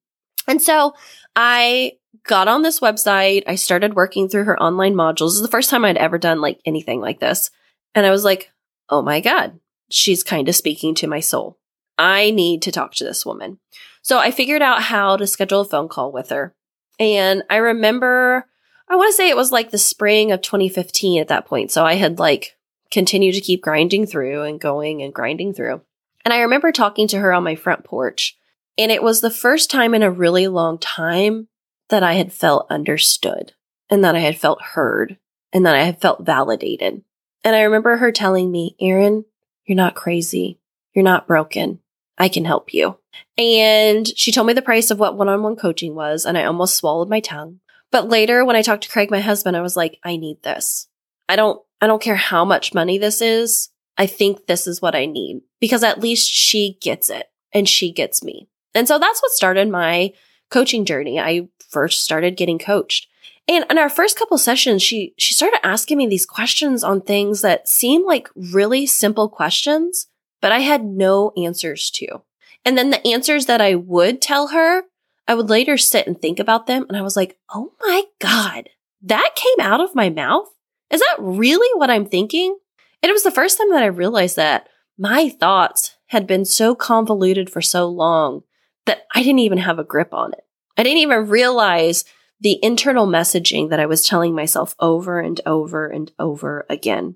and 0.47 0.61
so 0.61 0.95
I 1.35 1.93
got 2.25 2.49
on 2.49 2.62
this 2.62 2.81
website. 2.81 3.45
I 3.47 3.55
started 3.55 3.95
working 3.95 4.29
through 4.29 4.45
her 4.45 4.62
online 4.62 4.95
modules. 4.95 5.29
This 5.29 5.35
is 5.37 5.43
the 5.43 5.49
first 5.49 5.71
time 5.71 5.85
I'd 5.85 5.97
ever 5.97 6.19
done 6.19 6.41
like 6.41 6.61
anything 6.64 7.00
like 7.00 7.21
this. 7.21 7.50
And 7.95 8.07
I 8.07 8.11
was 8.11 8.25
like, 8.25 8.52
oh 8.93 9.03
my 9.03 9.21
God, 9.21 9.59
she's 9.91 10.23
kind 10.23 10.49
of 10.49 10.55
speaking 10.55 10.95
to 10.97 11.09
my 11.09 11.19
soul. 11.19 11.59
I 11.99 12.31
need 12.31 12.63
to 12.63 12.71
talk 12.71 12.95
to 12.95 13.05
this 13.05 13.27
woman. 13.27 13.59
So 14.03 14.19
I 14.19 14.31
figured 14.31 14.63
out 14.63 14.83
how 14.83 15.17
to 15.17 15.27
schedule 15.27 15.63
a 15.63 15.65
phone 15.65 15.89
call 15.89 16.13
with 16.13 16.29
her. 16.29 16.55
And 17.01 17.43
I 17.49 17.57
remember, 17.57 18.47
I 18.89 18.97
want 18.97 19.09
to 19.11 19.17
say 19.17 19.31
it 19.31 19.37
was 19.37 19.51
like 19.51 19.71
the 19.71 19.79
spring 19.79 20.31
of 20.31 20.43
2015 20.43 21.21
at 21.21 21.29
that 21.29 21.47
point. 21.47 21.71
So 21.71 21.85
I 21.85 21.95
had 21.95 22.19
like 22.19 22.57
continued 22.91 23.35
to 23.35 23.41
keep 23.41 23.63
grinding 23.63 24.07
through 24.07 24.43
and 24.43 24.61
going 24.61 25.03
and 25.03 25.15
grinding 25.15 25.55
through. 25.55 25.81
And 26.25 26.35
I 26.35 26.41
remember 26.43 26.71
talking 26.71 27.09
to 27.09 27.19
her 27.19 27.33
on 27.33 27.43
my 27.43 27.55
front 27.55 27.85
porch. 27.85 28.37
And 28.77 28.93
it 28.93 29.03
was 29.03 29.21
the 29.21 29.31
first 29.31 29.71
time 29.71 29.95
in 29.95 30.03
a 30.03 30.11
really 30.11 30.49
long 30.49 30.79
time 30.79 31.49
that 31.89 32.03
I 32.03 32.15
had 32.15 32.33
felt 32.33 32.67
understood. 32.71 33.55
and 33.91 34.03
that 34.05 34.17
I 34.17 34.21
had 34.21 34.39
felt 34.39 34.63
heard 34.63 35.19
and 35.53 35.67
that 35.67 35.75
I 35.75 35.83
had 35.83 36.01
felt 36.01 36.25
validated. 36.25 37.05
And 37.45 37.57
I 37.57 37.63
remember 37.63 37.97
her 37.97 38.13
telling 38.13 38.51
me, 38.51 38.77
Erin, 38.81 39.25
you're 39.67 39.77
not 39.77 39.95
crazy. 39.95 40.61
You're 40.95 41.05
not 41.05 41.27
broken. 41.27 41.81
I 42.19 42.29
can 42.29 42.45
help 42.45 42.73
you. 42.73 42.99
And 43.37 44.07
she 44.17 44.33
told 44.33 44.47
me 44.47 44.53
the 44.53 44.63
price 44.63 44.91
of 44.91 44.99
what 44.99 45.17
one 45.17 45.29
on 45.29 45.43
one 45.43 45.57
coaching 45.57 45.95
was, 45.95 46.25
and 46.25 46.37
I 46.37 46.45
almost 46.45 46.77
swallowed 46.77 47.09
my 47.09 47.21
tongue. 47.21 47.61
But 47.91 48.09
later, 48.09 48.45
when 48.45 48.57
I 48.57 48.63
talked 48.63 48.85
to 48.85 48.89
Craig, 48.89 49.11
my 49.11 49.21
husband, 49.21 49.57
I 49.57 49.61
was 49.61 49.77
like, 49.77 49.99
I 50.05 50.17
need 50.17 50.43
this. 50.43 50.89
I 51.29 51.37
don't, 51.37 51.61
I 51.81 51.87
don't 51.87 52.03
care 52.03 52.17
how 52.17 52.45
much 52.45 52.75
money 52.75 52.99
this 52.99 53.21
is. 53.21 53.71
I 53.99 54.07
think 54.07 54.47
this 54.47 54.67
is 54.67 54.81
what 54.81 54.95
I 54.95 55.07
need 55.07 55.43
because 55.61 55.83
at 55.83 56.01
least 56.01 56.31
she 56.31 56.79
gets 56.81 57.11
it 57.11 57.27
and 57.53 57.69
she 57.69 57.93
gets 57.93 58.23
me. 58.25 58.49
And 58.75 58.89
so 58.89 58.99
that's 58.99 59.21
what 59.21 59.33
started 59.33 59.69
my 59.69 60.13
coaching 60.51 60.85
journey. 60.85 61.21
I 61.21 61.49
first 61.71 62.03
started 62.03 62.37
getting 62.37 62.59
coached. 62.59 63.07
And 63.49 63.65
in 63.71 63.79
our 63.79 63.89
first 63.89 64.19
couple 64.19 64.39
sessions, 64.39 64.83
she, 64.83 65.15
she 65.19 65.35
started 65.35 65.65
asking 65.65 65.99
me 65.99 66.07
these 66.07 66.27
questions 66.27 66.85
on 66.85 67.01
things 67.01 67.43
that 67.43 67.69
seemed 67.69 68.05
like 68.05 68.29
really 68.35 68.87
simple 68.87 69.29
questions, 69.29 70.07
but 70.41 70.53
I 70.53 70.61
had 70.61 70.85
no 70.85 71.33
answers 71.37 71.91
to. 71.93 72.23
And 72.65 72.79
then 72.79 72.91
the 72.91 73.07
answers 73.07 73.47
that 73.47 73.61
I 73.61 73.75
would 73.75 74.23
tell 74.23 74.49
her, 74.49 74.85
I 75.27 75.35
would 75.35 75.51
later 75.51 75.77
sit 75.77 76.07
and 76.07 76.21
think 76.21 76.39
about 76.39 76.67
them. 76.67 76.87
And 76.89 76.97
I 76.97 77.03
was 77.03 77.17
like, 77.17 77.37
Oh 77.53 77.73
my 77.81 78.05
God, 78.21 78.69
that 79.03 79.35
came 79.35 79.67
out 79.67 79.81
of 79.81 79.95
my 79.95 80.09
mouth. 80.09 80.49
Is 80.91 81.01
that 81.01 81.17
really 81.19 81.69
what 81.79 81.91
I'm 81.91 82.07
thinking? 82.07 82.57
And 83.03 83.11
it 83.11 83.13
was 83.13 83.25
the 83.25 83.31
first 83.31 83.59
time 83.59 83.71
that 83.71 83.83
I 83.83 83.87
realized 83.87 84.37
that 84.37 84.69
my 84.97 85.29
thoughts 85.29 85.97
had 86.09 86.27
been 86.27 86.45
so 86.45 86.75
convoluted 86.75 87.51
for 87.51 87.61
so 87.61 87.89
long 87.89 88.43
that 88.87 89.07
I 89.15 89.23
didn't 89.23 89.41
even 89.41 89.59
have 89.59 89.79
a 89.79 89.85
grip 89.85 90.13
on 90.13 90.33
it. 90.33 90.45
I 90.77 90.83
didn't 90.83 90.99
even 90.99 91.29
realize 91.29 92.05
the 92.43 92.59
internal 92.61 93.07
messaging 93.07 93.71
that 93.71 93.81
I 93.81 93.87
was 93.87 94.03
telling 94.03 94.35
myself 94.35 94.75
over 94.81 95.21
and 95.21 95.41
over 95.47 95.87
and 95.87 96.11
over 96.19 96.67
again. 96.69 97.15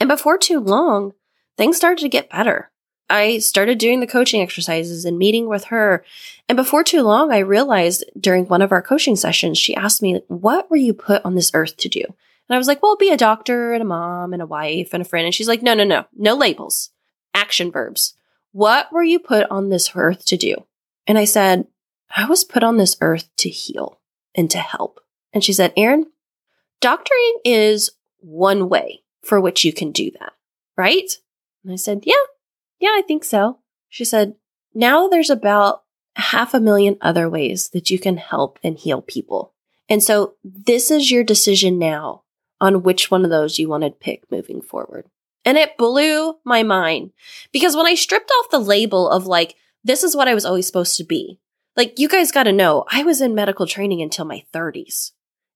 And 0.00 0.08
before 0.08 0.36
too 0.36 0.58
long, 0.58 1.12
things 1.56 1.76
started 1.76 2.02
to 2.02 2.08
get 2.08 2.28
better. 2.28 2.70
I 3.08 3.38
started 3.38 3.78
doing 3.78 4.00
the 4.00 4.06
coaching 4.06 4.42
exercises 4.42 5.04
and 5.04 5.16
meeting 5.16 5.48
with 5.48 5.64
her. 5.66 6.04
And 6.48 6.56
before 6.56 6.82
too 6.82 7.02
long, 7.02 7.32
I 7.32 7.38
realized 7.38 8.04
during 8.18 8.46
one 8.46 8.62
of 8.62 8.72
our 8.72 8.82
coaching 8.82 9.14
sessions, 9.14 9.58
she 9.58 9.76
asked 9.76 10.02
me, 10.02 10.22
What 10.26 10.70
were 10.70 10.76
you 10.76 10.92
put 10.92 11.24
on 11.24 11.36
this 11.36 11.52
earth 11.54 11.76
to 11.78 11.88
do? 11.88 12.02
And 12.02 12.54
I 12.54 12.58
was 12.58 12.66
like, 12.66 12.82
Well, 12.82 12.96
be 12.96 13.10
a 13.10 13.16
doctor 13.16 13.74
and 13.74 13.82
a 13.82 13.86
mom 13.86 14.32
and 14.32 14.42
a 14.42 14.46
wife 14.46 14.90
and 14.92 15.02
a 15.02 15.04
friend. 15.04 15.24
And 15.24 15.34
she's 15.34 15.48
like, 15.48 15.62
No, 15.62 15.74
no, 15.74 15.84
no, 15.84 16.06
no 16.16 16.34
labels, 16.34 16.90
action 17.32 17.70
verbs. 17.70 18.14
What 18.50 18.92
were 18.92 19.04
you 19.04 19.20
put 19.20 19.48
on 19.50 19.68
this 19.68 19.92
earth 19.94 20.24
to 20.26 20.36
do? 20.36 20.56
And 21.06 21.16
I 21.18 21.26
said, 21.26 21.68
I 22.16 22.26
was 22.26 22.42
put 22.42 22.64
on 22.64 22.78
this 22.78 22.96
earth 23.00 23.28
to 23.36 23.48
heal 23.48 24.00
and 24.34 24.50
to 24.50 24.58
help. 24.58 25.00
And 25.32 25.42
she 25.42 25.52
said, 25.52 25.72
Erin, 25.76 26.06
doctoring 26.80 27.36
is 27.44 27.90
one 28.20 28.68
way 28.68 29.02
for 29.22 29.40
which 29.40 29.64
you 29.64 29.72
can 29.72 29.92
do 29.92 30.10
that, 30.20 30.32
right? 30.76 31.10
And 31.62 31.72
I 31.72 31.76
said, 31.76 32.02
Yeah, 32.04 32.14
yeah, 32.78 32.90
I 32.90 33.02
think 33.06 33.24
so. 33.24 33.58
She 33.88 34.04
said, 34.04 34.34
Now 34.74 35.08
there's 35.08 35.30
about 35.30 35.82
half 36.16 36.54
a 36.54 36.60
million 36.60 36.96
other 37.00 37.28
ways 37.28 37.70
that 37.70 37.90
you 37.90 37.98
can 37.98 38.16
help 38.16 38.58
and 38.62 38.78
heal 38.78 39.02
people. 39.02 39.52
And 39.88 40.02
so 40.02 40.34
this 40.44 40.90
is 40.90 41.10
your 41.10 41.24
decision 41.24 41.78
now 41.78 42.22
on 42.60 42.82
which 42.82 43.10
one 43.10 43.24
of 43.24 43.30
those 43.30 43.58
you 43.58 43.68
want 43.68 43.84
to 43.84 43.90
pick 43.90 44.30
moving 44.30 44.62
forward. 44.62 45.06
And 45.44 45.58
it 45.58 45.76
blew 45.76 46.36
my 46.44 46.62
mind 46.62 47.12
because 47.52 47.76
when 47.76 47.86
I 47.86 47.94
stripped 47.94 48.30
off 48.30 48.50
the 48.50 48.58
label 48.58 49.10
of 49.10 49.26
like, 49.26 49.56
this 49.82 50.02
is 50.02 50.16
what 50.16 50.28
I 50.28 50.34
was 50.34 50.46
always 50.46 50.66
supposed 50.66 50.96
to 50.96 51.04
be, 51.04 51.38
like, 51.76 51.98
you 51.98 52.08
guys 52.08 52.32
got 52.32 52.44
to 52.44 52.52
know, 52.52 52.84
I 52.90 53.02
was 53.02 53.20
in 53.20 53.34
medical 53.34 53.66
training 53.66 54.02
until 54.02 54.24
my 54.24 54.44
30s. 54.52 55.12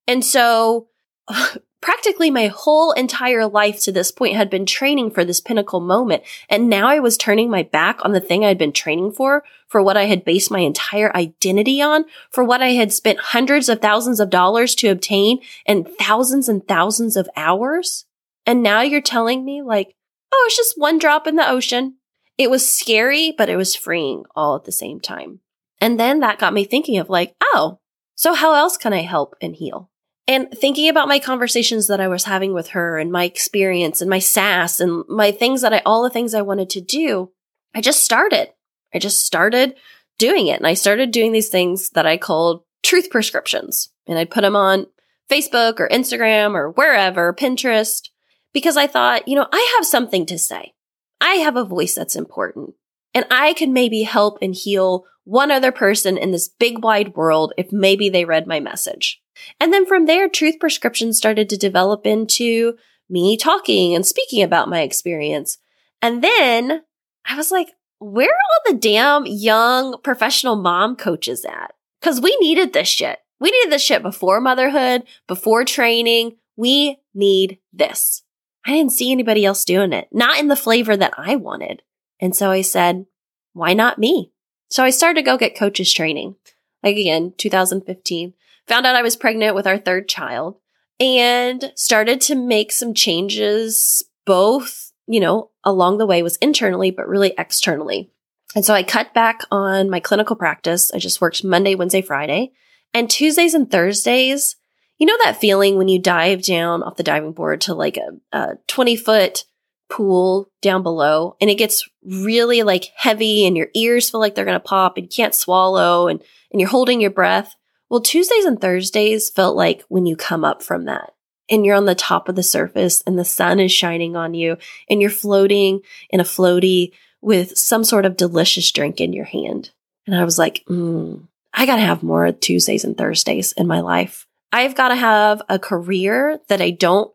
And 0.07 0.23
so 0.23 0.87
practically 1.81 2.29
my 2.29 2.47
whole 2.47 2.91
entire 2.91 3.47
life 3.47 3.81
to 3.83 3.91
this 3.91 4.11
point 4.11 4.35
had 4.35 4.49
been 4.49 4.65
training 4.65 5.11
for 5.11 5.23
this 5.23 5.39
pinnacle 5.39 5.79
moment. 5.79 6.23
And 6.49 6.69
now 6.69 6.87
I 6.87 6.99
was 6.99 7.17
turning 7.17 7.49
my 7.49 7.63
back 7.63 8.03
on 8.03 8.11
the 8.11 8.19
thing 8.19 8.43
I'd 8.43 8.57
been 8.57 8.73
training 8.73 9.13
for, 9.13 9.43
for 9.67 9.81
what 9.81 9.97
I 9.97 10.05
had 10.05 10.25
based 10.25 10.51
my 10.51 10.59
entire 10.59 11.15
identity 11.15 11.81
on, 11.81 12.05
for 12.31 12.43
what 12.43 12.61
I 12.61 12.69
had 12.69 12.91
spent 12.91 13.19
hundreds 13.19 13.69
of 13.69 13.81
thousands 13.81 14.19
of 14.19 14.29
dollars 14.29 14.75
to 14.75 14.89
obtain 14.89 15.39
and 15.65 15.87
thousands 15.99 16.49
and 16.49 16.67
thousands 16.67 17.15
of 17.15 17.29
hours. 17.35 18.05
And 18.45 18.63
now 18.63 18.81
you're 18.81 19.01
telling 19.01 19.45
me 19.45 19.61
like, 19.61 19.95
oh, 20.33 20.43
it's 20.47 20.57
just 20.57 20.77
one 20.77 20.97
drop 20.97 21.27
in 21.27 21.35
the 21.35 21.49
ocean. 21.49 21.95
It 22.37 22.49
was 22.49 22.69
scary, 22.69 23.33
but 23.37 23.49
it 23.49 23.57
was 23.57 23.75
freeing 23.75 24.23
all 24.35 24.55
at 24.55 24.63
the 24.63 24.71
same 24.71 24.99
time. 24.99 25.41
And 25.81 25.99
then 25.99 26.19
that 26.19 26.39
got 26.39 26.53
me 26.53 26.65
thinking 26.65 26.97
of 26.97 27.09
like, 27.09 27.35
oh, 27.41 27.79
so 28.15 28.33
how 28.33 28.53
else 28.53 28.77
can 28.77 28.93
I 28.93 29.01
help 29.01 29.35
and 29.41 29.55
heal? 29.55 29.89
And 30.27 30.51
thinking 30.51 30.89
about 30.89 31.07
my 31.07 31.19
conversations 31.19 31.87
that 31.87 31.99
I 31.99 32.07
was 32.07 32.25
having 32.25 32.53
with 32.53 32.69
her 32.69 32.99
and 32.99 33.11
my 33.11 33.23
experience 33.23 34.01
and 34.01 34.09
my 34.09 34.19
sass 34.19 34.79
and 34.79 35.03
my 35.07 35.31
things 35.31 35.61
that 35.61 35.73
I, 35.73 35.81
all 35.85 36.03
the 36.03 36.09
things 36.09 36.33
I 36.33 36.41
wanted 36.41 36.69
to 36.71 36.81
do, 36.81 37.31
I 37.73 37.81
just 37.81 38.03
started. 38.03 38.49
I 38.93 38.99
just 38.99 39.25
started 39.25 39.75
doing 40.19 40.47
it. 40.47 40.59
And 40.59 40.67
I 40.67 40.75
started 40.75 41.11
doing 41.11 41.31
these 41.31 41.49
things 41.49 41.89
that 41.91 42.05
I 42.05 42.17
called 42.17 42.63
truth 42.83 43.09
prescriptions. 43.09 43.89
And 44.05 44.19
I'd 44.19 44.29
put 44.29 44.41
them 44.41 44.55
on 44.55 44.85
Facebook 45.31 45.79
or 45.79 45.89
Instagram 45.89 46.53
or 46.53 46.71
wherever, 46.71 47.33
Pinterest, 47.33 48.09
because 48.53 48.77
I 48.77 48.85
thought, 48.85 49.27
you 49.27 49.35
know, 49.35 49.47
I 49.51 49.75
have 49.77 49.85
something 49.85 50.25
to 50.27 50.37
say. 50.37 50.73
I 51.21 51.35
have 51.35 51.55
a 51.55 51.65
voice 51.65 51.95
that's 51.95 52.15
important 52.15 52.75
and 53.13 53.25
I 53.31 53.53
could 53.53 53.69
maybe 53.69 54.03
help 54.03 54.37
and 54.41 54.55
heal 54.55 55.05
one 55.29 55.51
other 55.51 55.71
person 55.71 56.17
in 56.17 56.31
this 56.31 56.47
big 56.47 56.83
wide 56.83 57.15
world 57.15 57.53
if 57.55 57.71
maybe 57.71 58.09
they 58.09 58.25
read 58.25 58.47
my 58.47 58.59
message. 58.59 59.21
And 59.59 59.71
then 59.71 59.85
from 59.85 60.07
there, 60.07 60.27
truth 60.27 60.55
prescriptions 60.59 61.17
started 61.17 61.49
to 61.49 61.57
develop 61.57 62.07
into 62.07 62.73
me 63.09 63.37
talking 63.37 63.93
and 63.93 64.05
speaking 64.05 64.41
about 64.41 64.69
my 64.69 64.81
experience. 64.81 65.59
And 66.01 66.23
then 66.23 66.81
I 67.25 67.35
was 67.35 67.51
like, 67.51 67.69
where 67.99 68.27
are 68.27 68.31
all 68.31 68.73
the 68.73 68.79
damn 68.79 69.27
young 69.27 69.97
professional 70.01 70.55
mom 70.55 70.95
coaches 70.95 71.45
at? 71.45 71.73
Cause 72.01 72.19
we 72.19 72.35
needed 72.41 72.73
this 72.73 72.87
shit. 72.87 73.19
We 73.39 73.51
needed 73.51 73.71
this 73.71 73.83
shit 73.83 74.01
before 74.01 74.41
motherhood, 74.41 75.03
before 75.27 75.63
training. 75.63 76.37
We 76.55 76.97
need 77.13 77.59
this. 77.71 78.23
I 78.65 78.71
didn't 78.71 78.93
see 78.93 79.11
anybody 79.11 79.45
else 79.45 79.63
doing 79.63 79.93
it, 79.93 80.07
not 80.11 80.39
in 80.39 80.47
the 80.47 80.55
flavor 80.55 80.97
that 80.97 81.13
I 81.17 81.35
wanted. 81.35 81.83
And 82.19 82.35
so 82.35 82.49
I 82.49 82.61
said, 82.61 83.05
why 83.53 83.73
not 83.73 83.99
me? 83.99 84.31
So 84.69 84.83
I 84.83 84.91
started 84.91 85.21
to 85.21 85.25
go 85.25 85.37
get 85.37 85.57
coaches 85.57 85.91
training. 85.93 86.35
Like 86.83 86.97
again, 86.97 87.33
2015. 87.37 88.33
Found 88.67 88.85
out 88.85 88.95
I 88.95 89.01
was 89.01 89.15
pregnant 89.15 89.55
with 89.55 89.67
our 89.67 89.77
third 89.77 90.07
child 90.07 90.57
and 90.99 91.71
started 91.75 92.21
to 92.21 92.35
make 92.35 92.71
some 92.71 92.93
changes, 92.93 94.03
both, 94.25 94.91
you 95.07 95.19
know, 95.19 95.49
along 95.63 95.97
the 95.97 96.05
way 96.05 96.21
was 96.21 96.37
internally, 96.37 96.91
but 96.91 97.07
really 97.07 97.33
externally. 97.37 98.11
And 98.55 98.65
so 98.65 98.73
I 98.73 98.83
cut 98.83 99.13
back 99.13 99.41
on 99.51 99.89
my 99.89 99.99
clinical 99.99 100.35
practice. 100.35 100.91
I 100.93 100.99
just 100.99 101.21
worked 101.21 101.43
Monday, 101.43 101.75
Wednesday, 101.75 102.01
Friday. 102.01 102.51
And 102.93 103.09
Tuesdays 103.09 103.53
and 103.53 103.69
Thursdays, 103.69 104.55
you 104.97 105.05
know 105.05 105.17
that 105.23 105.39
feeling 105.39 105.77
when 105.77 105.87
you 105.87 105.99
dive 105.99 106.41
down 106.41 106.83
off 106.83 106.97
the 106.97 107.03
diving 107.03 107.31
board 107.31 107.61
to 107.61 107.73
like 107.73 107.97
a, 107.97 108.37
a 108.37 108.57
20 108.67 108.95
foot 108.95 109.45
pool 109.89 110.49
down 110.61 110.83
below 110.83 111.35
and 111.41 111.49
it 111.49 111.55
gets 111.55 111.87
really 112.03 112.63
like 112.63 112.91
heavy 112.95 113.45
and 113.45 113.57
your 113.57 113.69
ears 113.73 114.09
feel 114.09 114.19
like 114.19 114.35
they're 114.35 114.45
going 114.45 114.55
to 114.55 114.59
pop 114.59 114.97
and 114.97 115.05
you 115.05 115.09
can't 115.09 115.35
swallow 115.35 116.07
and, 116.07 116.21
and 116.51 116.61
you're 116.61 116.69
holding 116.69 117.01
your 117.01 117.09
breath. 117.09 117.55
Well, 117.89 118.01
Tuesdays 118.01 118.45
and 118.45 118.61
Thursdays 118.61 119.29
felt 119.29 119.55
like 119.55 119.83
when 119.89 120.05
you 120.05 120.15
come 120.15 120.45
up 120.45 120.61
from 120.61 120.85
that 120.85 121.13
and 121.49 121.65
you're 121.65 121.75
on 121.75 121.85
the 121.85 121.95
top 121.95 122.29
of 122.29 122.35
the 122.35 122.43
surface 122.43 123.01
and 123.07 123.17
the 123.17 123.25
sun 123.25 123.59
is 123.59 123.71
shining 123.71 124.15
on 124.15 124.33
you 124.33 124.57
and 124.89 125.01
you're 125.01 125.09
floating 125.09 125.81
in 126.09 126.19
a 126.19 126.23
floaty 126.25 126.91
with 127.21 127.57
some 127.57 127.83
sort 127.83 128.05
of 128.05 128.15
delicious 128.15 128.71
drink 128.71 129.01
in 129.01 129.11
your 129.11 129.25
hand. 129.25 129.71
And 130.05 130.15
I 130.15 130.23
was 130.23 130.37
like, 130.37 130.63
mm, 130.69 131.27
I 131.53 131.65
got 131.65 131.77
to 131.77 131.81
have 131.81 132.03
more 132.03 132.31
Tuesdays 132.31 132.85
and 132.85 132.97
Thursdays 132.97 133.51
in 133.53 133.67
my 133.67 133.81
life. 133.81 134.27
I've 134.51 134.75
got 134.75 134.89
to 134.89 134.95
have 134.95 135.41
a 135.49 135.59
career 135.59 136.39
that 136.47 136.61
I 136.61 136.71
don't 136.71 137.11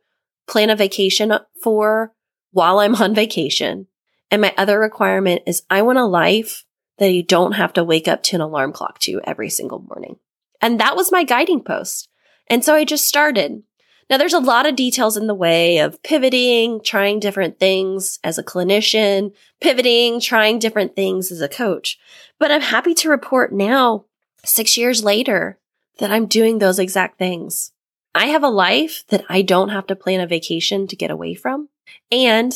plan 0.46 0.70
a 0.70 0.76
vacation 0.76 1.32
for 1.62 2.12
while 2.54 2.78
I'm 2.78 2.94
on 2.94 3.14
vacation. 3.14 3.88
And 4.30 4.40
my 4.40 4.54
other 4.56 4.78
requirement 4.78 5.42
is 5.46 5.64
I 5.68 5.82
want 5.82 5.98
a 5.98 6.06
life 6.06 6.64
that 6.98 7.12
you 7.12 7.22
don't 7.22 7.52
have 7.52 7.72
to 7.74 7.84
wake 7.84 8.08
up 8.08 8.22
to 8.22 8.36
an 8.36 8.40
alarm 8.40 8.72
clock 8.72 9.00
to 9.00 9.20
every 9.24 9.50
single 9.50 9.80
morning. 9.80 10.16
And 10.62 10.80
that 10.80 10.96
was 10.96 11.12
my 11.12 11.24
guiding 11.24 11.62
post. 11.62 12.08
And 12.46 12.64
so 12.64 12.74
I 12.74 12.84
just 12.84 13.06
started. 13.06 13.64
Now 14.08 14.18
there's 14.18 14.34
a 14.34 14.38
lot 14.38 14.66
of 14.66 14.76
details 14.76 15.16
in 15.16 15.26
the 15.26 15.34
way 15.34 15.78
of 15.78 16.00
pivoting, 16.04 16.80
trying 16.80 17.18
different 17.18 17.58
things 17.58 18.20
as 18.22 18.38
a 18.38 18.44
clinician, 18.44 19.32
pivoting, 19.60 20.20
trying 20.20 20.58
different 20.60 20.94
things 20.94 21.32
as 21.32 21.40
a 21.40 21.48
coach. 21.48 21.98
But 22.38 22.52
I'm 22.52 22.60
happy 22.60 22.94
to 22.94 23.10
report 23.10 23.52
now, 23.52 24.04
six 24.44 24.76
years 24.76 25.02
later, 25.02 25.58
that 25.98 26.12
I'm 26.12 26.26
doing 26.26 26.58
those 26.58 26.78
exact 26.78 27.18
things. 27.18 27.72
I 28.14 28.26
have 28.26 28.44
a 28.44 28.48
life 28.48 29.04
that 29.08 29.24
I 29.28 29.42
don't 29.42 29.70
have 29.70 29.86
to 29.88 29.96
plan 29.96 30.20
a 30.20 30.26
vacation 30.26 30.86
to 30.86 30.96
get 30.96 31.10
away 31.10 31.34
from. 31.34 31.68
And 32.12 32.54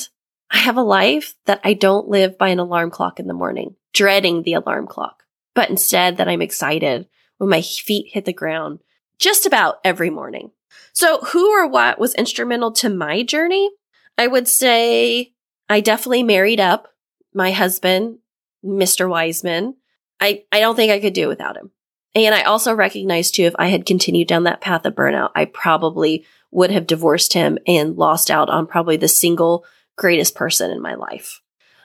I 0.50 0.58
have 0.58 0.76
a 0.76 0.82
life 0.82 1.34
that 1.46 1.60
I 1.64 1.74
don't 1.74 2.08
live 2.08 2.38
by 2.38 2.48
an 2.48 2.58
alarm 2.58 2.90
clock 2.90 3.18
in 3.20 3.26
the 3.26 3.34
morning, 3.34 3.74
dreading 3.92 4.42
the 4.42 4.54
alarm 4.54 4.86
clock, 4.86 5.24
but 5.54 5.68
instead 5.68 6.16
that 6.16 6.28
I'm 6.28 6.40
excited 6.40 7.08
when 7.38 7.50
my 7.50 7.60
feet 7.60 8.12
hit 8.12 8.24
the 8.24 8.32
ground 8.32 8.80
just 9.18 9.46
about 9.46 9.78
every 9.84 10.10
morning. 10.10 10.52
So, 10.92 11.18
who 11.18 11.50
or 11.50 11.68
what 11.68 11.98
was 11.98 12.14
instrumental 12.14 12.72
to 12.72 12.88
my 12.88 13.22
journey? 13.22 13.70
I 14.16 14.26
would 14.26 14.48
say 14.48 15.32
I 15.68 15.80
definitely 15.80 16.22
married 16.22 16.60
up 16.60 16.88
my 17.34 17.50
husband, 17.52 18.18
Mr. 18.64 19.08
Wiseman. 19.08 19.76
I, 20.20 20.44
I 20.50 20.60
don't 20.60 20.76
think 20.76 20.90
I 20.90 21.00
could 21.00 21.12
do 21.12 21.24
it 21.24 21.28
without 21.28 21.56
him. 21.56 21.70
And 22.14 22.34
I 22.34 22.42
also 22.42 22.74
recognize 22.74 23.30
too, 23.30 23.44
if 23.44 23.54
I 23.58 23.68
had 23.68 23.86
continued 23.86 24.28
down 24.28 24.44
that 24.44 24.60
path 24.60 24.84
of 24.84 24.94
burnout, 24.94 25.30
I 25.34 25.44
probably 25.44 26.24
would 26.50 26.70
have 26.70 26.86
divorced 26.86 27.34
him 27.34 27.58
and 27.66 27.96
lost 27.96 28.30
out 28.30 28.48
on 28.48 28.66
probably 28.66 28.96
the 28.96 29.08
single 29.08 29.64
greatest 29.96 30.34
person 30.34 30.70
in 30.70 30.80
my 30.80 30.94
life. 30.94 31.40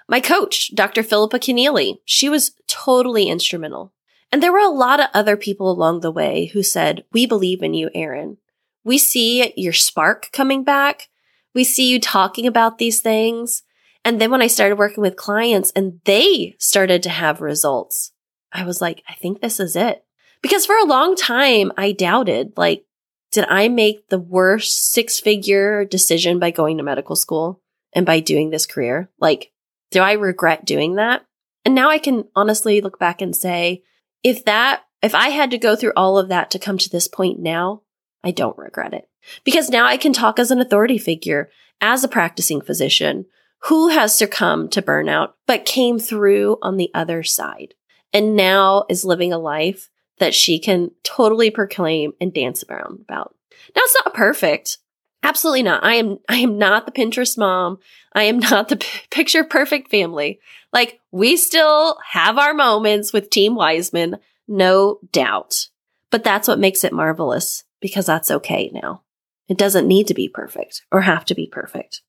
My 0.08 0.20
coach, 0.20 0.74
Dr. 0.76 1.04
Philippa 1.04 1.40
Kennealy, 1.40 1.98
she 2.06 2.30
was 2.30 2.56
totally 2.68 3.30
instrumental. 3.30 3.94
And 4.32 4.42
there 4.42 4.52
were 4.52 4.60
a 4.60 4.70
lot 4.70 5.00
of 5.00 5.08
other 5.14 5.38
people 5.38 5.70
along 5.70 6.00
the 6.00 6.12
way 6.12 6.48
who 6.48 6.64
said, 6.64 7.04
we 7.12 7.26
believe 7.26 7.62
in 7.62 7.74
you, 7.74 7.90
Erin. 7.94 8.38
We 8.84 8.98
see 8.98 9.54
your 9.56 9.74
spark 9.74 10.30
coming 10.32 10.64
back. 10.64 11.10
We 11.54 11.64
see 11.64 11.90
you 11.90 12.00
talking 12.00 12.48
about 12.48 12.80
these 12.80 13.00
things. 13.00 13.64
And 14.04 14.20
then 14.20 14.32
when 14.32 14.42
I 14.42 14.48
started 14.48 14.78
working 14.78 15.02
with 15.02 15.16
clients 15.16 15.72
and 15.76 16.02
they 16.06 16.56
started 16.60 17.04
to 17.04 17.10
have 17.10 17.42
results, 17.42 18.12
I 18.52 18.66
was 18.66 18.82
like, 18.82 19.04
I 19.08 19.14
think 19.14 19.40
this 19.40 19.60
is 19.60 19.76
it. 19.76 20.04
Because 20.44 20.68
for 20.68 20.78
a 20.78 20.86
long 20.86 21.16
time, 21.16 21.72
I 21.78 21.94
doubted, 21.94 22.54
like, 22.58 22.86
did 23.32 23.46
I 23.50 23.70
make 23.70 24.10
the 24.10 24.20
worst 24.20 24.92
six 24.92 25.20
figure 25.20 25.86
decision 25.86 26.38
by 26.38 26.52
going 26.52 26.78
to 26.78 26.84
medical 26.84 27.16
school 27.16 27.62
and 27.94 28.06
by 28.06 28.20
doing 28.20 28.52
this 28.52 28.68
career? 28.68 29.10
Like, 29.20 29.52
do 29.90 30.02
I 30.02 30.12
regret 30.12 30.66
doing 30.66 30.96
that? 30.96 31.26
And 31.66 31.74
now 31.74 31.90
I 31.90 31.98
can 31.98 32.26
honestly 32.36 32.82
look 32.82 33.00
back 33.00 33.22
and 33.22 33.36
say, 33.36 33.84
if 34.22 34.46
that, 34.46 34.84
if 35.02 35.16
I 35.16 35.30
had 35.30 35.50
to 35.52 35.58
go 35.58 35.76
through 35.76 35.94
all 35.96 36.18
of 36.20 36.28
that 36.28 36.52
to 36.52 36.60
come 36.60 36.78
to 36.78 36.90
this 36.90 37.08
point 37.08 37.40
now, 37.40 37.82
I 38.24 38.32
don't 38.32 38.58
regret 38.58 38.94
it 38.94 39.10
because 39.44 39.70
now 39.70 39.86
I 39.86 39.98
can 39.98 40.14
talk 40.14 40.40
as 40.40 40.52
an 40.52 40.60
authority 40.60 40.98
figure, 40.98 41.50
as 41.82 42.04
a 42.04 42.10
practicing 42.10 42.62
physician 42.62 43.26
who 43.64 43.90
has 43.90 44.18
succumbed 44.18 44.74
to 44.74 44.82
burnout, 44.82 45.34
but 45.48 45.66
came 45.66 46.00
through 46.00 46.58
on 46.62 46.78
the 46.78 46.92
other 46.94 47.24
side 47.24 47.76
and 48.12 48.36
now 48.36 48.86
is 48.90 49.06
living 49.06 49.32
a 49.32 49.38
life 49.38 49.90
that 50.24 50.34
she 50.34 50.58
can 50.58 50.90
totally 51.04 51.52
proclaim 51.52 52.14
and 52.22 52.34
dance 52.34 52.64
around 52.70 53.02
about. 53.02 53.36
Now 53.76 53.82
it's 53.84 53.98
not 54.06 54.14
perfect. 54.14 54.78
Absolutely 55.22 55.64
not. 55.64 55.84
I 55.84 55.96
am, 55.96 56.20
I 56.30 56.38
am 56.38 56.58
not 56.58 56.86
the 56.86 56.94
Pinterest 56.94 57.38
mom. 57.38 57.80
I 58.14 58.24
am 58.24 58.40
not 58.40 58.70
the 58.70 58.76
p- 58.78 58.88
picture 59.12 59.44
perfect 59.44 59.92
family. 59.92 60.40
Like 60.72 61.02
we 61.12 61.36
still 61.36 61.98
have 62.12 62.38
our 62.38 62.54
moments 62.54 63.12
with 63.12 63.30
Team 63.30 63.54
Wiseman, 63.54 64.16
no 64.48 65.00
doubt. 65.12 65.68
But 66.10 66.24
that's 66.24 66.48
what 66.48 66.58
makes 66.58 66.86
it 66.86 66.94
marvelous 66.94 67.66
because 67.82 68.06
that's 68.06 68.32
okay 68.32 68.72
now. 68.74 69.02
It 69.50 69.58
doesn't 69.58 69.90
need 69.90 70.08
to 70.08 70.14
be 70.14 70.30
perfect 70.30 70.84
or 70.90 71.02
have 71.02 71.26
to 71.26 71.36
be 71.36 71.48
perfect. 71.48 72.02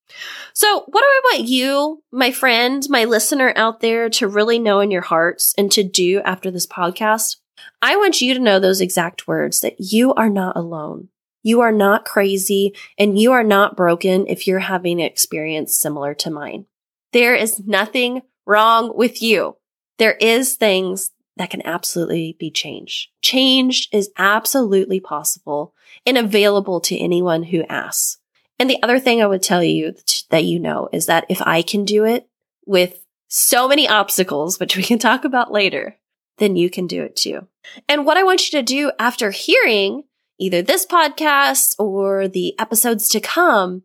So 0.53 0.85
what 0.87 1.01
do 1.01 1.07
I 1.07 1.21
want 1.33 1.49
you, 1.49 2.05
my 2.13 2.31
friend, 2.31 2.85
my 2.89 3.07
listener 3.07 3.53
out 3.57 3.81
there 3.81 4.09
to 4.11 4.29
really 4.29 4.61
know 4.61 4.79
in 4.79 4.93
your 4.93 5.03
hearts 5.03 5.53
and 5.59 5.71
to 5.73 5.83
do 5.83 6.21
after 6.21 6.53
this 6.53 6.67
podcast? 6.67 7.39
I 7.83 7.97
want 7.97 8.21
you 8.21 8.35
to 8.35 8.41
know 8.41 8.59
those 8.59 8.81
exact 8.81 9.29
words 9.29 9.61
that 9.61 9.77
you 9.79 10.15
are 10.15 10.31
not 10.31 10.57
alone. 10.57 11.09
You 11.43 11.61
are 11.61 11.73
not 11.73 12.07
crazy 12.07 12.75
and 12.99 13.19
you 13.19 13.33
are 13.33 13.45
not 13.45 13.77
broken 13.77 14.27
if 14.27 14.47
you're 14.47 14.61
having 14.61 15.01
an 15.01 15.07
experience 15.07 15.77
similar 15.77 16.15
to 16.15 16.31
mine. 16.31 16.67
There 17.13 17.35
is 17.35 17.61
nothing 17.61 18.23
wrong 18.47 18.97
with 18.97 19.23
you. 19.23 19.57
There 19.99 20.15
is 20.15 20.55
things 20.55 21.11
that 21.37 21.51
can 21.51 21.65
absolutely 21.67 22.37
be 22.39 22.51
changed. 22.51 23.11
Change 23.21 23.89
is 23.93 24.11
absolutely 24.17 25.01
possible 25.01 25.75
and 26.07 26.17
available 26.17 26.81
to 26.81 26.99
anyone 26.99 27.45
who 27.45 27.65
asks. 27.69 28.19
And 28.59 28.71
the 28.71 28.83
other 28.83 28.99
thing 28.99 29.21
I 29.21 29.27
would 29.27 29.43
tell 29.43 29.63
you 29.63 29.95
that 30.31 30.45
you 30.45 30.61
know 30.61 30.89
is 30.93 31.07
that 31.07 31.27
if 31.29 31.43
I 31.43 31.63
can 31.63 31.85
do 31.85 32.05
it 32.05 32.29
with 32.67 33.05
so 33.29 33.69
many 33.69 33.89
obstacles, 33.89 34.59
which 34.61 34.77
we 34.77 34.83
can 34.83 34.99
talk 34.99 35.25
about 35.25 35.53
later, 35.53 35.97
then 36.39 36.57
you 36.57 36.71
can 36.71 36.87
do 36.87 37.03
it 37.03 37.17
too. 37.17 37.47
And 37.89 38.05
what 38.05 38.17
I 38.17 38.23
want 38.23 38.51
you 38.51 38.59
to 38.59 38.65
do 38.65 38.93
after 38.99 39.31
hearing 39.31 40.05
either 40.39 40.63
this 40.63 40.85
podcast 40.85 41.75
or 41.79 42.29
the 42.29 42.55
episodes 42.59 43.09
to 43.09 43.21
come 43.21 43.83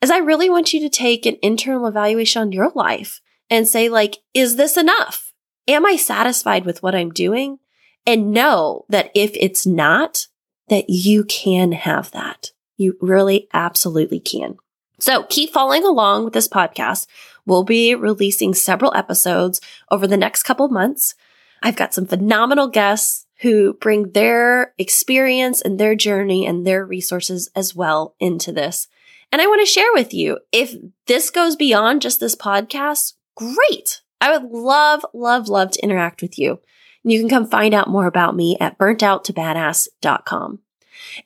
is 0.00 0.10
I 0.10 0.18
really 0.18 0.50
want 0.50 0.72
you 0.72 0.80
to 0.80 0.88
take 0.88 1.26
an 1.26 1.36
internal 1.42 1.86
evaluation 1.86 2.42
on 2.42 2.52
your 2.52 2.70
life 2.74 3.20
and 3.48 3.68
say 3.68 3.88
like, 3.88 4.18
is 4.34 4.56
this 4.56 4.76
enough? 4.76 5.32
Am 5.68 5.86
I 5.86 5.96
satisfied 5.96 6.64
with 6.64 6.82
what 6.82 6.94
I'm 6.94 7.10
doing? 7.10 7.58
And 8.04 8.32
know 8.32 8.84
that 8.88 9.10
if 9.14 9.30
it's 9.34 9.64
not, 9.64 10.26
that 10.68 10.88
you 10.88 11.24
can 11.24 11.72
have 11.72 12.10
that. 12.10 12.50
You 12.76 12.96
really 13.00 13.48
absolutely 13.52 14.18
can. 14.18 14.56
So 14.98 15.24
keep 15.24 15.52
following 15.52 15.84
along 15.84 16.24
with 16.24 16.32
this 16.32 16.48
podcast. 16.48 17.06
We'll 17.44 17.64
be 17.64 17.94
releasing 17.94 18.54
several 18.54 18.94
episodes 18.94 19.60
over 19.90 20.06
the 20.06 20.16
next 20.16 20.44
couple 20.44 20.68
months. 20.68 21.14
I've 21.62 21.76
got 21.76 21.94
some 21.94 22.06
phenomenal 22.06 22.68
guests 22.68 23.26
who 23.40 23.74
bring 23.74 24.12
their 24.12 24.74
experience 24.78 25.60
and 25.60 25.78
their 25.78 25.94
journey 25.94 26.46
and 26.46 26.66
their 26.66 26.84
resources 26.84 27.50
as 27.54 27.74
well 27.74 28.14
into 28.20 28.52
this. 28.52 28.88
And 29.30 29.40
I 29.40 29.46
want 29.46 29.60
to 29.60 29.72
share 29.72 29.92
with 29.94 30.12
you 30.12 30.38
if 30.52 30.74
this 31.06 31.30
goes 31.30 31.56
beyond 31.56 32.02
just 32.02 32.20
this 32.20 32.36
podcast, 32.36 33.14
great. 33.34 34.02
I 34.20 34.36
would 34.36 34.50
love, 34.50 35.04
love, 35.14 35.48
love 35.48 35.72
to 35.72 35.82
interact 35.82 36.22
with 36.22 36.38
you. 36.38 36.60
And 37.02 37.12
you 37.12 37.18
can 37.18 37.28
come 37.28 37.46
find 37.46 37.74
out 37.74 37.88
more 37.88 38.06
about 38.06 38.36
me 38.36 38.56
at 38.60 38.78
burnouttobadass.com. 38.78 40.58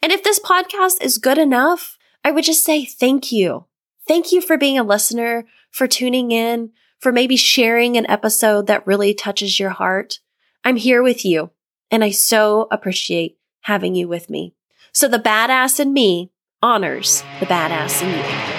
And 0.03 0.13
if 0.13 0.23
this 0.23 0.39
podcast 0.39 1.03
is 1.03 1.19
good 1.19 1.39
enough, 1.39 1.99
I 2.25 2.31
would 2.31 2.45
just 2.45 2.65
say 2.65 2.85
thank 2.85 3.31
you. 3.31 3.67
Thank 4.09 4.33
you 4.33 4.41
for 4.41 4.57
being 4.57 4.79
a 4.79 4.85
listener, 4.85 5.45
for 5.71 5.87
tuning 5.87 6.31
in, 6.31 6.71
for 6.99 7.13
maybe 7.13 7.37
sharing 7.37 7.97
an 7.97 8.09
episode 8.09 8.67
that 8.69 8.87
really 8.87 9.13
touches 9.13 9.61
your 9.61 9.71
heart. 9.71 10.21
I'm 10.67 10.75
here 10.75 11.01
with 11.01 11.25
you 11.25 11.53
and 11.93 12.03
I 12.03 12.11
so 12.11 12.67
appreciate 12.73 13.39
having 13.61 13.95
you 13.95 14.09
with 14.09 14.29
me. 14.29 14.57
So 14.93 15.07
the 15.07 15.21
badass 15.21 15.79
in 15.79 15.93
me 15.93 16.33
honors 16.61 17.23
the 17.39 17.47
badass 17.47 18.03
in 18.03 18.09
you. 18.09 18.56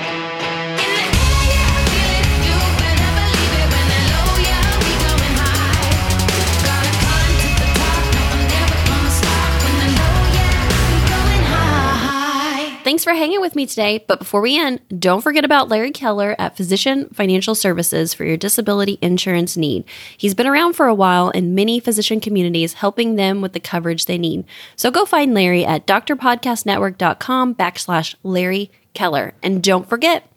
Thanks 12.97 13.03
for 13.05 13.13
hanging 13.13 13.41
with 13.41 13.55
me 13.55 13.67
today. 13.67 14.03
But 14.07 14.17
before 14.17 14.41
we 14.41 14.59
end, 14.59 14.79
don't 14.97 15.21
forget 15.21 15.45
about 15.45 15.69
Larry 15.69 15.91
Keller 15.91 16.35
at 16.39 16.57
Physician 16.57 17.07
Financial 17.09 17.53
Services 17.53 18.11
for 18.15 18.25
your 18.25 18.37
disability 18.37 18.97
insurance 19.03 19.55
need. 19.55 19.83
He's 20.17 20.33
been 20.33 20.47
around 20.47 20.73
for 20.73 20.87
a 20.87 20.95
while 20.95 21.29
in 21.29 21.53
many 21.53 21.79
physician 21.79 22.19
communities, 22.19 22.73
helping 22.73 23.15
them 23.15 23.39
with 23.39 23.53
the 23.53 23.59
coverage 23.59 24.05
they 24.05 24.17
need. 24.17 24.45
So 24.75 24.89
go 24.89 25.05
find 25.05 25.35
Larry 25.35 25.63
at 25.63 25.85
drpodcastnetwork.com 25.85 27.53
backslash 27.53 28.15
Larry 28.23 28.71
Keller. 28.95 29.35
And 29.43 29.61
don't 29.61 29.87
forget, 29.87 30.27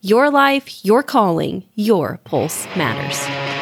your 0.00 0.28
life, 0.28 0.84
your 0.84 1.04
calling, 1.04 1.66
your 1.76 2.18
pulse 2.24 2.66
matters. 2.74 3.57